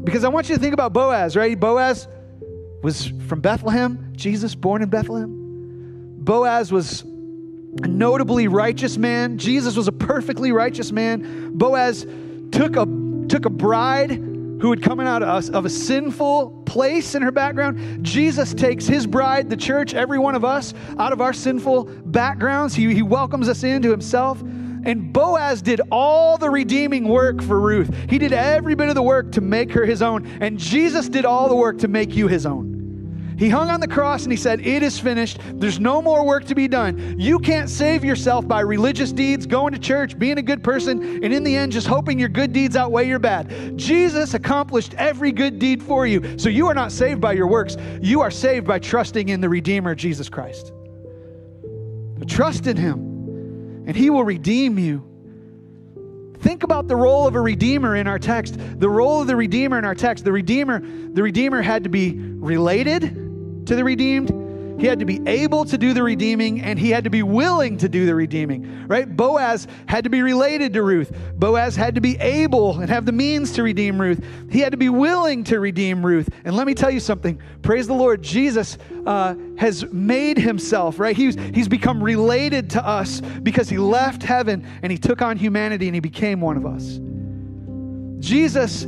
[0.04, 1.58] Because I want you to think about Boaz, right?
[1.58, 2.08] Boaz
[2.82, 6.16] was from Bethlehem, Jesus born in Bethlehem.
[6.18, 9.38] Boaz was a notably righteous man.
[9.38, 11.56] Jesus was a perfectly righteous man.
[11.56, 12.06] Boaz
[12.50, 12.86] took a,
[13.28, 17.30] took a bride who had come out of a, of a sinful place in her
[17.30, 18.04] background.
[18.04, 22.74] Jesus takes his bride, the church, every one of us, out of our sinful backgrounds.
[22.74, 24.42] He, he welcomes us into himself.
[24.84, 27.94] And Boaz did all the redeeming work for Ruth.
[28.08, 30.26] He did every bit of the work to make her his own.
[30.40, 32.70] And Jesus did all the work to make you his own.
[33.40, 35.38] He hung on the cross and he said, It is finished.
[35.54, 37.18] There's no more work to be done.
[37.18, 41.32] You can't save yourself by religious deeds, going to church, being a good person, and
[41.32, 43.78] in the end, just hoping your good deeds outweigh your bad.
[43.78, 46.38] Jesus accomplished every good deed for you.
[46.38, 47.78] So you are not saved by your works.
[48.02, 50.74] You are saved by trusting in the Redeemer, Jesus Christ.
[52.28, 53.09] Trust in him
[53.90, 55.04] and he will redeem you.
[56.42, 58.56] Think about the role of a redeemer in our text.
[58.78, 60.24] The role of the redeemer in our text.
[60.24, 64.30] The redeemer, the redeemer had to be related to the redeemed
[64.80, 67.76] he had to be able to do the redeeming and he had to be willing
[67.76, 69.14] to do the redeeming, right?
[69.14, 71.14] Boaz had to be related to Ruth.
[71.34, 74.24] Boaz had to be able and have the means to redeem Ruth.
[74.50, 76.30] He had to be willing to redeem Ruth.
[76.46, 77.42] And let me tell you something.
[77.60, 78.22] Praise the Lord.
[78.22, 81.14] Jesus uh, has made himself, right?
[81.14, 85.88] He's, he's become related to us because he left heaven and he took on humanity
[85.88, 86.98] and he became one of us.
[88.26, 88.84] Jesus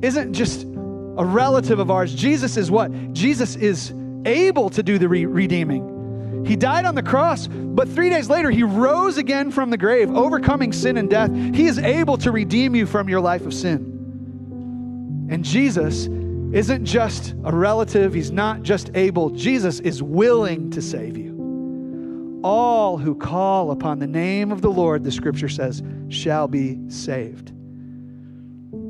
[0.00, 2.14] isn't just a relative of ours.
[2.14, 3.12] Jesus is what?
[3.12, 3.92] Jesus is
[4.24, 6.44] able to do the re- redeeming.
[6.46, 10.10] He died on the cross, but three days later, he rose again from the grave,
[10.10, 11.32] overcoming sin and death.
[11.32, 15.28] He is able to redeem you from your life of sin.
[15.30, 21.16] And Jesus isn't just a relative, he's not just able, Jesus is willing to save
[21.16, 22.40] you.
[22.44, 27.52] All who call upon the name of the Lord, the scripture says, shall be saved.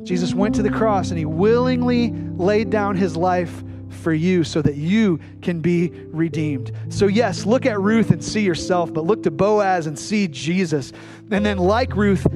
[0.03, 3.63] Jesus went to the cross and he willingly laid down his life
[4.03, 6.71] for you so that you can be redeemed.
[6.89, 10.91] So, yes, look at Ruth and see yourself, but look to Boaz and see Jesus.
[11.31, 12.27] And then, like Ruth,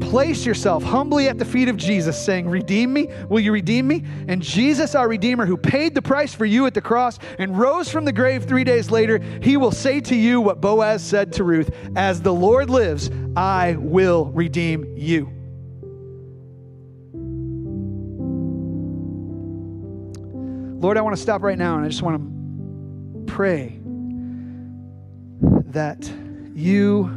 [0.00, 3.08] place yourself humbly at the feet of Jesus, saying, Redeem me.
[3.28, 4.04] Will you redeem me?
[4.28, 7.90] And Jesus, our Redeemer, who paid the price for you at the cross and rose
[7.90, 11.44] from the grave three days later, he will say to you what Boaz said to
[11.44, 15.35] Ruth As the Lord lives, I will redeem you.
[20.86, 23.80] Lord, I want to stop right now and I just want to pray
[25.72, 26.08] that
[26.54, 27.10] you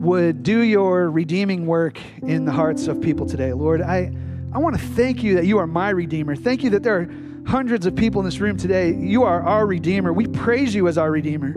[0.00, 3.52] would do your redeeming work in the hearts of people today.
[3.52, 4.10] Lord, I,
[4.54, 6.34] I want to thank you that you are my Redeemer.
[6.34, 7.10] Thank you that there are
[7.46, 8.94] hundreds of people in this room today.
[8.94, 10.10] You are our Redeemer.
[10.10, 11.52] We praise you as our Redeemer.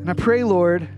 [0.00, 0.88] And I pray, Lord,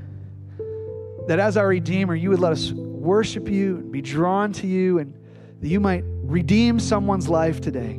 [1.27, 5.01] that as our Redeemer, you would let us worship you and be drawn to you
[5.01, 5.24] and
[5.65, 7.99] that you might redeem someone's life today.